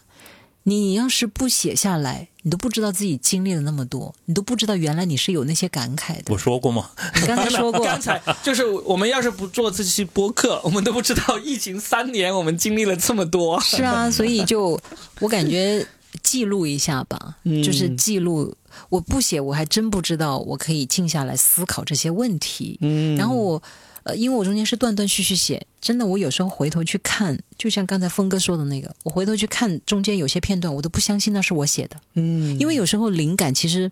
[0.64, 6.38] 你要是不写下来，你都不知道自己经历了那么多，你都不知道原来你是有那些感慨的我。
[6.38, 6.90] 说过吗？
[7.16, 13.60] 你刚才说过， 刚才就是我们要是不做这期播客，我们都不知道疫情三年我们经历了这么多。
[13.62, 14.80] 是啊，所以就
[15.20, 15.86] 我感觉
[16.24, 18.54] 记录一下吧，嗯就是记录。
[18.88, 22.78] 我不写，我还真不知道我可以静下来思考这些问题。
[22.82, 23.62] 嗯然后我，
[24.04, 33.92] 呃，因为我中间是断断续续写，真的，我有时候回头去看，就像刚才峰哥说的那个，我回头去看中间有些片段，我都不相信那是我写的，嗯因为有时候灵感其实。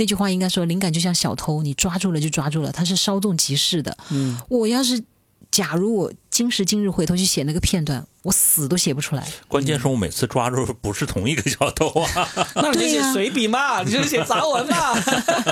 [0.00, 3.98] 那句话应该说，灵感就像小偷，你抓住了就抓住了，它是稍纵即逝的。
[4.10, 5.02] 嗯，我要是，
[5.50, 9.26] 假如我今时今日回头去写那个片段，我死都写不出来。
[9.48, 12.28] 关键是我每次抓住不是同一个小偷啊。
[12.54, 14.94] 那你就写随笔嘛， 你就写杂文嘛。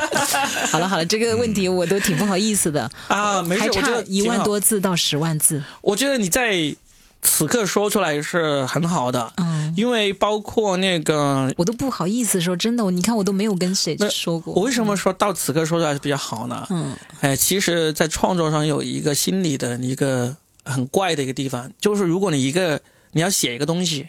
[0.70, 4.42] 好了好了，这个问题我都挺不好意思的，啊，没事，还差一万。
[4.44, 5.62] 多字到十万字。
[5.80, 6.74] 我觉得你在
[7.22, 14.54] 此刻说出来是很好的，嗯，因为包括那个我都不好意思说，真的，你看我都没有跟谁说过。
[14.54, 16.66] 我为什么说到此刻说出来是比较好呢？
[16.70, 22.80] 嗯哎，其实，在创作上有一个心理的一个很怪的一个地方，就是如果你一个
[23.12, 24.06] 你要写一个东西，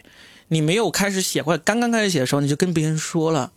[0.48, 3.52] 你没有开始写或者刚刚开始写的时候，你就跟别人说了，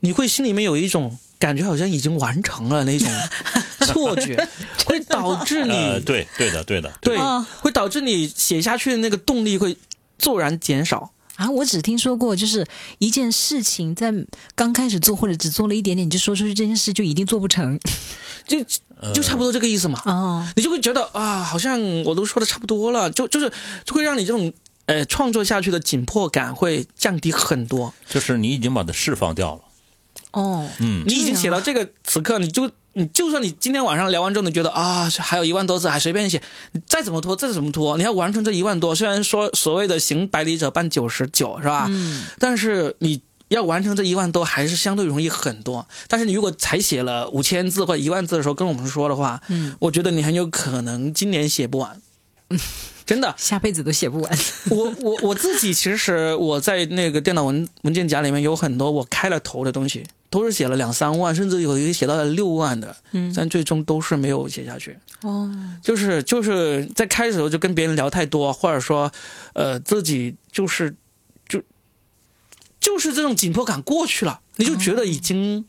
[0.00, 3.08] 你会心里面有一种感觉，好像已经完成了那种
[3.86, 4.36] 错觉，
[4.84, 9.76] 会导致你、呃，对对的对的，对哦会导致你写下去的那个动力会
[10.18, 11.12] 骤然减少。
[11.36, 12.66] 啊，我只听说过，就是
[12.98, 14.12] 一件事情在
[14.56, 17.78] 刚开始做或者只做了一点点，你就说出去这件事就一定做不成。
[18.44, 18.58] 就
[19.14, 20.02] 就差不多这个意思嘛。
[20.06, 23.48] 哦，你就会觉得啊，好像我都说的差不多了，就就是
[23.84, 24.52] 就会让你这种
[24.86, 27.94] 呃创作下去的紧迫感会降低很多。
[28.08, 29.60] 就是你已经把它释放掉了。
[30.32, 41.86] 哦，嗯，你已经写到这个此刻，你就你就算你今天晚上聊完之后，你觉得啊还有一万多字，还随便写，你再怎么拖再怎么拖，你要完成这一万多，虽然说所谓的行百里者半九十九是吧？
[41.88, 43.20] 嗯，但是你。
[43.48, 51.98] 要完成这一万多还是相对容易很多，但是你如果才写了五千字或者一万字的时候跟我们说的话，嗯，我觉得你很有可能今年写不完，
[53.06, 53.34] 真的。
[53.38, 54.38] 下辈子都写不完。
[54.68, 64.98] 我我我自己其实我在那个电脑文文件夹里面有很多我开了头的东西，都是写了两三万，甚至有一个写到了六万的，嗯，但最终都是没有写下去。
[65.22, 65.50] 哦，
[65.82, 69.10] 就是就是在开始的时候就跟别人聊太多，或者说，
[69.54, 70.94] 呃，自己就是
[71.48, 71.62] 就
[72.80, 75.64] 就是这种紧迫感过去了，你就觉得已经。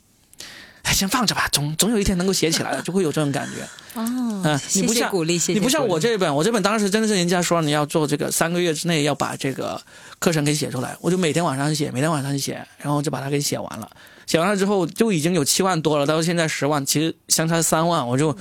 [0.84, 3.64] 哎，先放着吧，总总有一天能够写起来的，就会有这种感觉。
[4.00, 9.80] 哦，嗯你不像谢鼓励，谢谢你不像我这本，我这本当时真的是人家说你要做这个三个月之内要把这个
[10.20, 13.92] 课程给写出来，我就每天晚上写，每天晚上写，然后就把它给写完了。
[14.30, 18.38] 写完了之后就已经有七万多了，到现在十万，其实相差三万，我就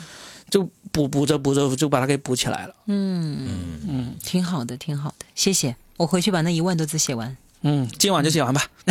[0.50, 2.74] 就补补着补着就把它给补起来了。
[2.88, 3.48] 嗯，
[3.88, 5.74] 嗯挺好的，挺好的，谢谢。
[5.96, 7.34] 我回去把那一万多字写完。
[7.62, 8.62] 嗯，今晚就写完吧。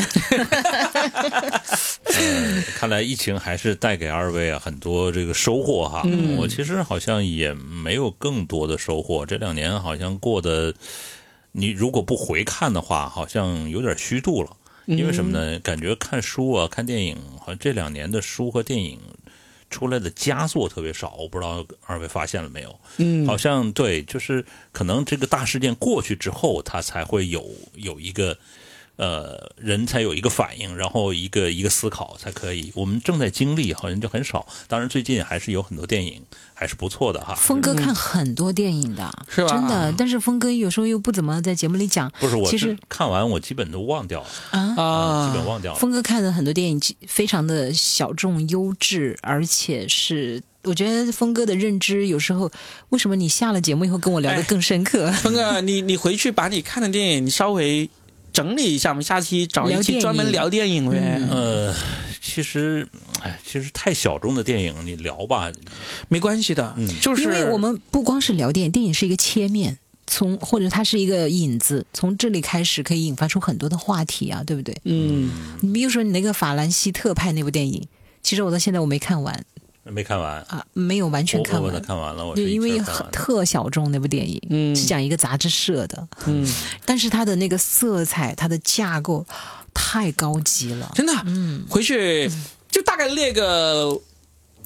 [2.03, 6.01] 呃，看来疫情还是带给二位啊很多这个收获哈。
[6.05, 10.73] 嗯我其实好像也没有更多的收获，这两年好像过得，
[11.51, 14.49] 你如果不回看的话，好像有点虚度了。
[14.87, 15.59] 因为什么呢？
[15.59, 18.99] 感觉看书啊、看电影，好像这两年的书和电影
[19.69, 21.15] 出来的佳作特别少。
[21.19, 22.79] 我不知道二位发现了没有？
[22.97, 28.37] 嗯，好像对，就是可能这个大事件过去之后，它才会有有一个
[28.97, 32.71] 呃人才有一个反应，然后一个一个思考才可以。
[32.75, 34.45] 我们正在经历，好像就很少。
[34.67, 36.21] 当然，最近还是有很多电影
[36.53, 37.33] 还是不错的哈。
[37.35, 44.75] 峰哥看很多电影的，是吧真的，但是峰哥有时候又不怎么在节目里讲不是，我其实看完我基本都忘掉了，啊。
[44.75, 45.79] 啊，基本忘掉了。
[45.79, 52.49] 峰哥看的很多电影非常的小众、优质，而且是我觉得峰哥的认知有时候，
[52.89, 55.11] 为什么你下了节目以后跟我聊得更深刻？
[55.21, 57.89] 峰哥，你你回去把你看的电影你稍微
[58.31, 60.97] 整理一下，我们下期找一期专门聊电影呗。
[61.19, 61.29] 嗯。
[61.29, 61.75] 呃，
[62.21, 62.87] 其实，
[63.21, 65.51] 哎，其实太小众的电影你聊吧，
[66.07, 66.87] 没关系的，嗯。
[67.01, 74.75] 就是因为我们不光是聊电影，电影是一个切面，从或者它是一个引子，从这里开始可以引发出很多的话题啊，对不对？
[74.83, 75.29] 嗯，
[75.61, 77.83] 你比如说你那个法兰西特派那部电影，
[78.21, 79.45] 其实我到现在我没看完
[79.91, 81.73] 没看完，啊，没有完全我我把看完。
[81.73, 82.79] 它看完了，我对，因为
[83.11, 84.75] 特小众那部电影，嗯。
[84.75, 86.45] 是讲一个杂志社的，嗯，
[86.85, 89.25] 但是它的那个色彩、它的架构
[89.73, 90.91] 太高级了。
[90.93, 92.29] 真的，嗯，回去
[92.69, 93.99] 就大概列个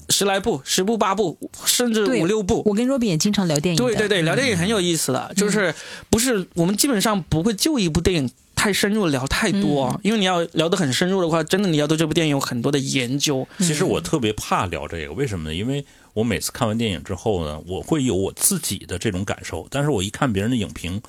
[0.10, 2.62] 十来部、十部、八部，甚至五六部。
[2.66, 3.78] 我跟 Robin 也经常聊电影。
[3.78, 5.74] 对对对，聊电影很有意思的，就是
[6.10, 13.48] 不是我们基本上不会就一部电影太深入聊太多，因为你要聊得很深入的话，真的你要对这部电影有很多的研究。
[13.58, 15.56] 其实我特别怕聊这个，为什么呢？
[15.56, 15.84] 因为
[16.14, 21.02] 我每次看完电影之后呢，我会有我自己的这种感受，但是我一看别人的影评，哇，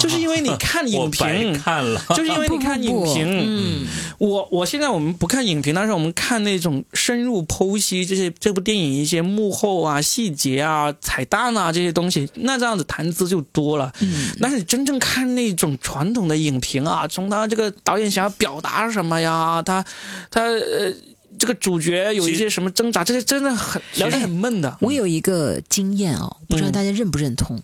[0.00, 2.02] 就是因为你看我影白评，看了。
[2.10, 3.86] 就是因为你看影 不不不评，嗯，
[4.18, 13.92] 我我现在我们不看影评，但是我们看那种深入剖析这些这部电影一些幕后啊、细节啊、彩蛋啊这些东西，那这样子谈资就多了。
[14.00, 19.84] 嗯，但是你真正看那种传统的影评啊，从他这个导演想要表达什么呀，他
[20.30, 20.92] 他呃
[21.38, 24.76] 这个主角有一些什么挣扎，这些真的很聊得很闷的。
[24.80, 27.60] 我有一个经验哦，不知道大家认不认同，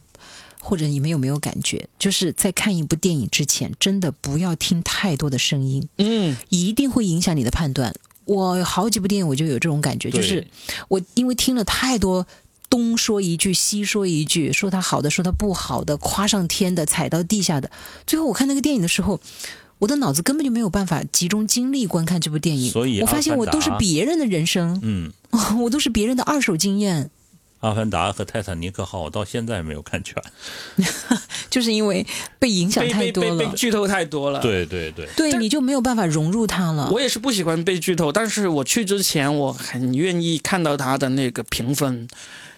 [0.65, 7.95] 或者你们有没有感觉，就是在看一部电影之前，真的不要听太多的声音，嗯，一定会影响你的判断。
[8.25, 10.47] 我好几部电影我就有这种感觉，就是
[10.89, 12.27] 我因为听了太多。
[12.71, 17.71] 东说一句，西说一句，说他好的，说他不好的，夸上天的，踩到地下的。
[18.05, 19.21] 最后我看那个电影的时候，
[19.79, 22.73] 我的脑子根本就没有办法集中精力观看这部电影。
[22.73, 25.13] 所以我发现我都是别人的人生，嗯，
[25.63, 27.05] 我都是别人的二手经验。
[27.65, 30.23] 《阿凡达》和《泰坦尼克号》我到现在没有看全。
[31.49, 32.07] 就是因为
[32.39, 34.41] 被影响太多了，被被剧透太多了。
[34.41, 36.91] 对对对，对，你就没有办法融入它了。
[36.91, 42.07] 我也是不喜欢被剧透，但是我去之前，我很愿意看到它的那个评分。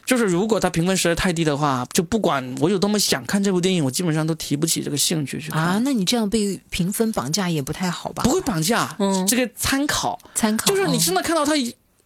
[0.05, 5.61] 就是如果它评分实在太低的话，就不管我有多么想看这部电影，我基本上都提不起这个兴趣去看。
[5.61, 8.23] 啊，那你这样被评分绑架也不太好吧？
[8.23, 11.55] 不会绑架，嗯这个参考，参考，就是你嗯真的看到他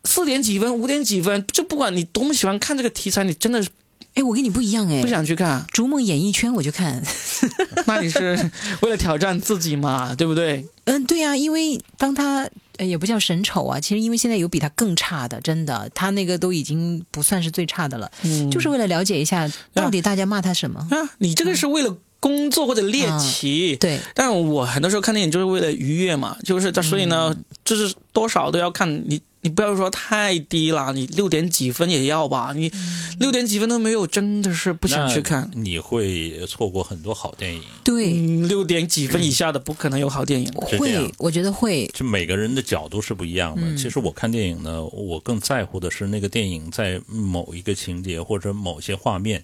[0.05, 3.69] 四点几分、五点几分，就不管你多么喜欢看这个题材，你真的是
[4.15, 5.65] 哎，我跟你不一样哎，不想去看。
[5.73, 7.01] 逐梦演艺圈我就看，
[7.87, 10.67] 那你是为了挑战自己嘛，对不对？
[10.85, 12.49] 嗯，对呀、因为当他
[12.79, 20.81] 呃也不叫神丑啊，其实因为现在有比他更差的，真的，他那个都已经不算是最差的了，嗯，就是为了了解一下到底大家骂他什么。
[20.91, 27.35] 啊，你这个是为了工作或者猎奇，对，但我很多时候看电影就是为了愉悦嘛，就是他，所以呢，
[27.65, 32.71] 就是多少都要看你，你不要说太低了，你六点几分也要吧，你
[33.19, 35.51] 六点几分都没有，真的是不想去看。
[35.55, 37.63] 你会错过很多好电影。
[37.83, 40.47] 对，嗯，六点几分以下的不可能有好电影。
[40.69, 43.77] 是这样会，我觉得会，就每个人的角度是不一样的。
[43.77, 49.43] 其实我看电影呢，我更在乎的是那个电影在某一个情节或者某些画面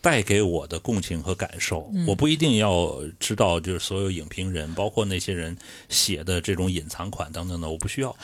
[0.00, 1.88] 带给我的共情和感受。
[2.06, 5.56] 我不一定要知道，就是所有影评人，包括那些人
[5.88, 8.16] 写的这种隐藏款等等的，我不需要。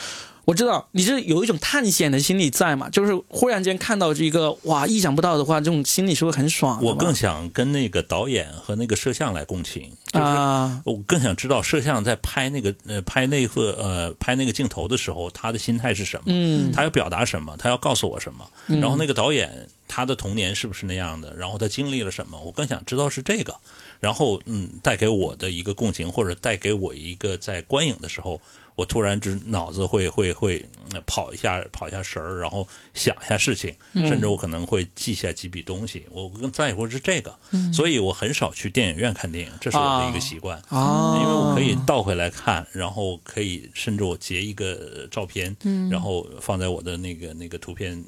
[0.44, 6.82] 我知道你是有一种探险的心理在嘛，就是忽然间看到这个哇意想不到的话，这种心理是会很爽。
[6.82, 16.24] 我更想跟那个导演和那个摄像来共情，就是啊，我更想知道摄像在拍那个呃拍那个呃拍那个镜头的时候，他的心态是什么？
[16.26, 17.56] 嗯他要表达什么？
[17.58, 18.44] 他要告诉我什么？
[18.66, 21.36] 然后那个导演他的童年是不是那样的？
[21.36, 22.40] 然后他经历了什么？
[22.40, 23.54] 我更想知道是这个。
[24.00, 28.40] 然后嗯，带给我的一个共情，或者带给我一个在观影的时候，
[28.74, 36.06] 我突然之脑子会会会、呃跑一下跑一下神儿，然后想一下事情，甚至我可能会记下几笔东西。
[36.10, 37.38] 我更在乎是这个，
[37.72, 40.56] 所以我很少去电影院看电影，这是我的一个习惯。
[40.68, 45.54] 啊，因为我可以倒回来看，然后可以甚至我截一个照片，
[45.90, 48.02] 然后放在我的那个那个图片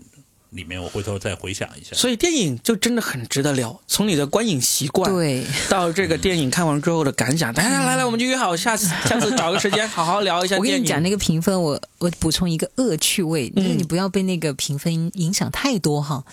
[0.54, 1.94] 里面，我回头再回想一下。
[1.94, 7.52] 所以电影就真的很值得聊，从你的观影习惯对，到这个电影看完之后的感想。
[7.54, 10.60] 来来来来，我们就约好下次 下次找个时间好好聊一下电影。
[10.60, 16.24] 我跟你讲那个评分，我我补充一个恶趣味，嗯就是你不要被那个评分影响太多哈。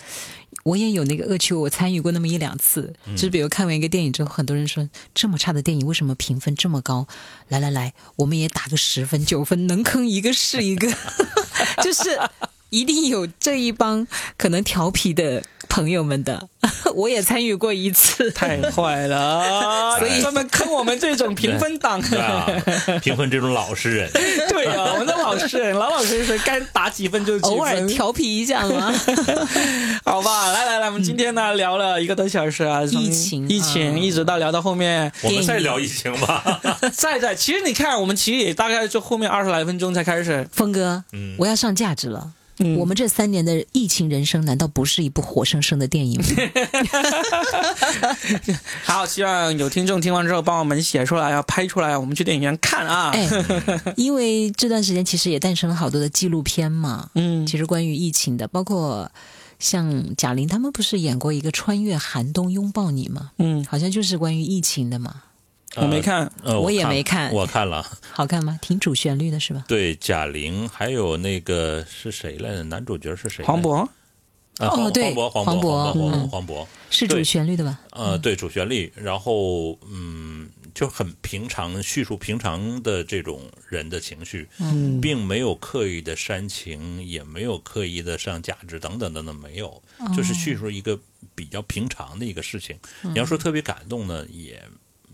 [0.64, 2.94] 我也有那个恶趣味，我参与过那么一两次。
[3.16, 7.08] 就是比如看完一个电影之后，很多人说这么差的电影为什么评分这么高？
[7.48, 10.86] 来来来，我们也打个十分九分，能坑一个是一个，
[11.82, 12.16] 就是
[12.72, 14.06] 一定有这一帮
[14.38, 16.48] 可能调皮的朋友们的。
[16.94, 22.00] 我也参与过一次，太坏了， 所以专门坑我们这种评分党。
[22.16, 22.46] 啊，
[23.02, 24.10] 评分这种老实人，
[24.48, 27.88] 对啊，我们的老实人，老老实实该打几分就几偶尔分。
[27.88, 28.92] 调皮一下嘛。
[30.04, 36.60] 好吧，来来来，我们今天呢聊了一个多小时啊，疫情疫情啊一直到聊到后面，我们再聊疫情吧。
[36.92, 40.48] 再再，其实你看，我们其实也大概就后面二十来分钟才开始。
[40.52, 42.30] 峰哥，嗯我要上价值了。
[42.62, 46.26] 嗯我们这三年的疫情人生，难道不是一部活生生的电影吗？
[48.84, 53.10] 好，希望有听众听完之后帮我们写出来，要拍出来，我们去电影院看啊。
[53.10, 53.28] 哎，
[53.96, 59.10] 因为这段时间其实也诞生了好多的纪录片嘛，嗯其实关于疫情的，包括
[59.58, 63.30] 像贾玲他们不是演过一个《穿越寒冬拥抱你》吗？
[63.38, 65.22] 嗯，好像就是关于疫情的嘛。
[65.76, 67.82] 我没看，呃，我也没看我看了。
[68.12, 68.58] 好看吗？
[68.60, 69.64] 挺主旋律的是吧？
[69.66, 72.62] 对，贾玲还有那个是谁来着？
[72.64, 73.42] 男主角是谁？
[73.44, 73.88] 黄渤，
[74.58, 76.66] 啊，对黄渤，黄黄渤黄渤，嗯黄渤。
[76.90, 77.80] 是主旋律的吧？
[77.92, 89.82] 呃，对，主旋律，然后嗯，就很平常，叙述平常的这种人的情绪，嗯并没有刻意的煽情，也没有刻意的上价值等等等等，没有，
[90.14, 91.00] 就是叙述一个
[91.34, 92.78] 比较平常的一个事情。
[93.00, 94.62] 你要说特别感动呢，也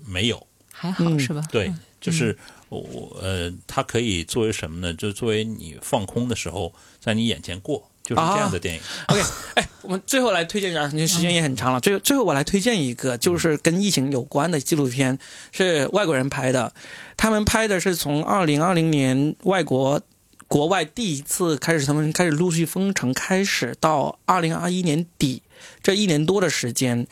[0.04, 0.44] 没有。
[0.78, 1.42] 还好嗯是吧？
[1.50, 2.38] 对，就是
[2.68, 4.94] 我呃，它可以作为什么呢？
[4.94, 8.80] 就作为你放空的时候，在你眼前过，就是这样的电影。
[9.08, 9.20] OK，
[9.54, 11.80] 哎，我们最后来推荐一下，因为时间也很长了。
[11.80, 15.18] 最最后我来推荐一个，就是跟疫情有关的纪录片，
[15.50, 16.72] 是外国人拍的。
[17.16, 20.00] 他们拍的是从二零二零年外国
[20.46, 25.42] 国外第一次开始，他们开始陆续封城开始，到二零二一年底
[25.82, 27.08] 这一年多的时间，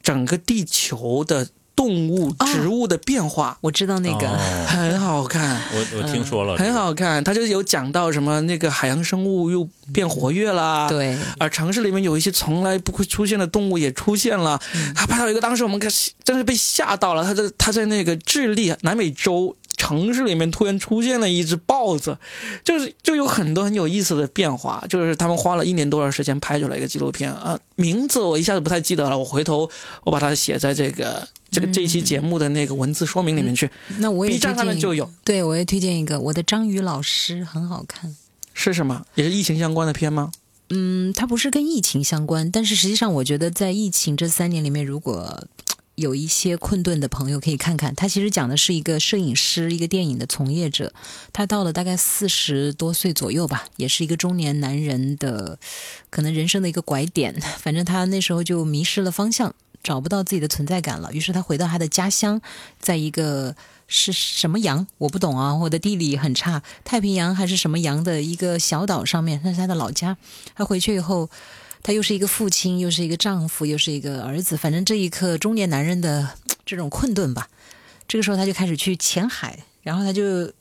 [0.00, 1.48] 整个地球的
[1.78, 3.56] 动物、哦植物的变化。
[3.60, 7.22] 我知道那个，哦很好看，我我听说了，很好看。
[7.22, 14.60] 他就有讲到什么那个海洋生物又变活跃啦，对，而城市里面有一些从来不会出现的动物也出现了。
[14.92, 15.88] 他拍到一个，当时我们看
[16.24, 17.22] 真是被吓到了。
[17.22, 22.18] 他在他在那个智利南美洲城市里面突然出现了一只豹子，
[22.62, 24.84] 就是就有很多很有意思的变化。
[24.90, 29.70] 就是他们花了一年多的时间拍出来一个纪录片啊，名字我一下子不太记得了，我回头
[30.04, 33.70] 我把它写在这个这个这一期节目的那个文字说明里面去。
[33.98, 38.14] 那我也 B 站上面就有，对我也推荐一个，我的章鱼老师很好看。
[38.52, 39.06] 是什么？
[39.14, 40.32] 也是疫情相关的片吗？
[40.70, 45.46] 嗯，它不是跟疫情相关，但是实际上我觉得在疫情这三年里面，如果
[45.98, 50.92] 有一些困顿的朋友可以看看，他其实讲的是一个摄影师，一个电影的从业者，
[51.32, 55.58] 他到了大概四十多岁左右吧，也是一个中年男人的
[56.08, 59.54] 可能人生的一个拐点，反正他那时候就迷失了方向。
[59.80, 62.42] 找不到自己的存在感了，于是他回到他的家乡，
[62.80, 63.54] 在一个
[63.86, 70.16] 是什么洋我不懂啊，我的地理很差，太平洋还是什么洋的一个小岛上面，那是他的老家。
[70.56, 71.30] 他回去以后，
[71.88, 76.28] 他又是一个父亲，又是一个丈夫，又是一个儿子，反正这一刻中年男人的
[76.66, 77.48] 这种困顿吧。
[78.06, 80.52] 这个时候他就开始去潜海，然后他就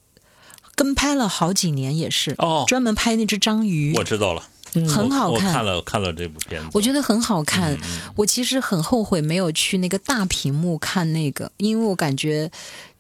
[0.74, 4.42] 跟拍了好几年，也是哦专门拍那只章鱼，我知道了，
[4.74, 5.50] 很好看。
[5.50, 7.74] 我看了看了这部片子，我觉得很好看。
[7.74, 7.80] 嗯
[8.16, 12.50] 我其实很后悔没有去那个大屏幕看那个，因为我感觉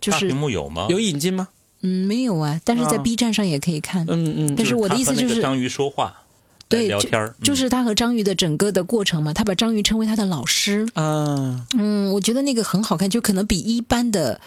[0.02, 0.88] 就是大屏幕有吗？
[0.90, 1.48] 有引进吗？
[1.80, 4.06] 嗯没有啊，但是在啊 B 站上也可以看。
[4.10, 6.24] 嗯嗯，但是我的意思就是，章鱼说话，
[6.69, 10.88] 对就聊天儿，嗯就是他和章鱼的整个的过程嘛，他把章鱼称为他的老师。
[10.94, 14.39] 啊，嗯，我觉得那个很好看，就可能比一般的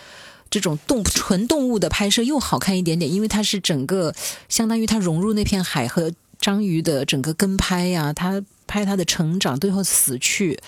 [0.51, 4.15] 这种动纯动物的拍摄又好看一点点，因为它是整个
[4.49, 10.59] 相当于它融入那片海和章鱼的整个跟拍呀、它拍它的成长，最后死去，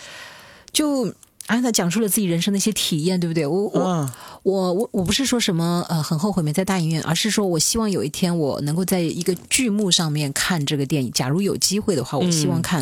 [0.72, 1.14] 就。
[1.46, 3.46] 啊，他讲述了自己人生的一些体验，对不对？
[3.46, 4.10] 我我、嗯
[4.44, 11.10] 我我我不是说什么呃很后悔没在大影院，而是说我希望有一天我能够在一个剧目上面看这个电影。
[11.12, 12.80] 假如有机会的话，我希望看，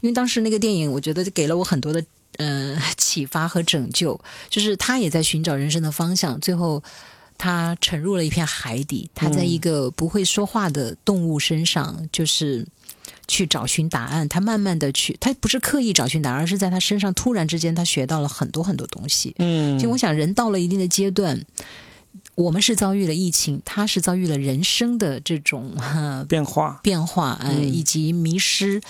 [0.00, 2.04] 因为当时那个电影我觉得给了我很多的
[2.36, 4.20] 嗯、呃启发和拯救，
[4.50, 6.82] 就是他也在寻找人生的方向，最后。
[7.40, 12.66] 他沉入了一片海底，他在一个不会说话的动物身上，就是
[13.26, 14.28] 去找寻答案。
[14.28, 19.34] 他慢慢的去，他不是刻意找寻答案，而是在他身上突然之间，他学到了很多很多东西。
[19.38, 21.44] 嗯，就我想，人到了一定的阶段，
[22.34, 28.80] 我们是遭遇了疫情，他是遭遇了人生的这种呃 变化，变化，呃，嗯以及迷失。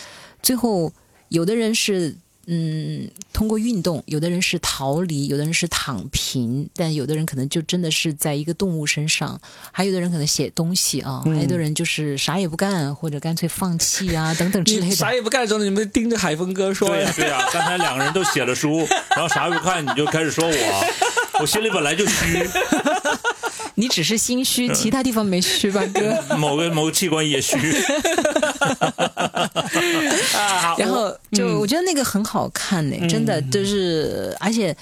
[0.42, 0.92] 最后，
[1.28, 2.16] 有的人是
[2.50, 9.38] 嗯通过运动，有的人是逃离，有的人是躺平，但有的人可能就真的是在一个动物身上，
[9.70, 11.36] 还有的人可能写东西啊，嗯。
[11.36, 14.94] 还有的人就是啥也不干，或者干脆放弃啊等等之类的。
[14.96, 15.14] 啥。
[15.14, 17.12] 也不干的时候，你们盯着海峰哥说呀。
[17.14, 20.84] 对呀，对呀， 刚才两个人都写了书，然后啥也不看，你就开始说我，
[21.40, 22.48] 我心里本来就虚，
[23.78, 26.20] 你只是心虚，其他地方没虚吧，哥？
[26.36, 27.56] 某个某个器官也虚。
[30.76, 34.76] 然后就嗯我觉得那个很好看呢、真的就是，而且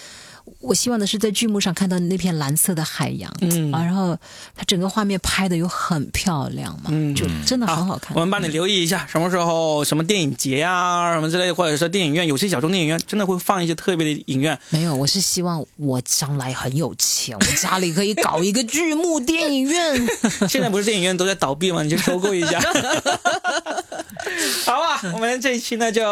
[0.66, 4.16] 我希望的是在剧目上看到那片蓝色的海洋，嗯啊，然后
[4.56, 8.14] 它整个画面拍的又很漂亮嘛，嗯就真的很好看。
[8.14, 14.58] 我们帮你留意一下，什么时候什么电影节啊，什么之类的，或者说电影院，有些小众电影院真的会放一些特别的影院。
[14.70, 20.06] 没有，我是希望我将来很有钱，我家里可以搞一个剧目 电影院。
[20.48, 21.82] 现在不是电影院都在倒闭吗？
[21.82, 22.60] 你去收购一下。
[24.64, 26.02] 好啊，我们这一期呢就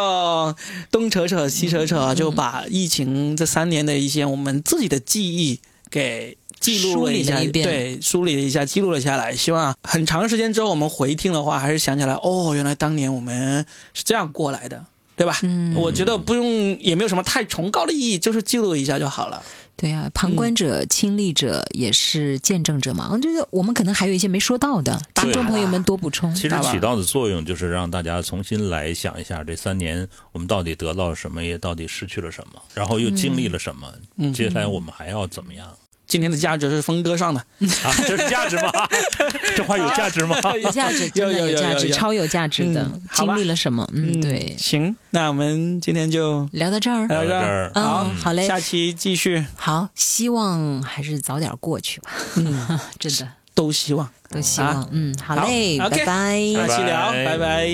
[0.89, 5.59] 东扯扯西扯扯，就把疫情这三年的一些我们自己的记忆
[5.89, 6.37] 给。
[6.57, 9.35] 记录了一下，对，梳理了一下，记录了下来。
[9.35, 13.63] 希望很长时间之后我们回听的话，还是想起来，哦，原来当年我们
[13.93, 14.83] 是这样过来的，
[15.15, 15.37] 对吧？
[15.43, 19.43] 嗯我觉得不用，也没有什么太崇高的意义，就是记录一下就好了。
[19.77, 23.09] 对啊，旁观者、亲历者也是见证者嘛。
[23.11, 26.33] 我觉得我们可能还有一些没说到的，听众朋友们多补充。
[26.33, 33.93] 其实起到的作用就是让大家重新来想一下，这三年我们到底得到了什么，也到底失去了什么，然后又经历了什么，
[34.33, 35.67] 接下来我们还要怎么样？
[36.07, 38.71] 今天的价值是峰哥上的啊，这是价值吗？
[39.55, 40.37] 这话有价值吗？
[40.61, 42.89] 有价值，真的有价值，超有价值的。
[43.13, 43.87] 经历了什么？
[43.93, 44.55] 嗯，对。
[44.57, 47.71] 行，那我们今天就聊到这儿，聊到这儿。
[47.73, 49.45] 好，好嘞，下期继续。
[49.55, 52.11] 好，希望还是早点过去吧。
[52.35, 54.87] 嗯， 真的都希望，都希望。
[54.91, 57.67] 嗯，好嘞，拜拜，下期聊，拜拜。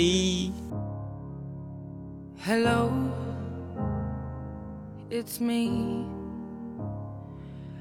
[2.43, 2.99] Hello，it's
[5.39, 6.10] me。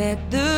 [0.00, 0.49] That the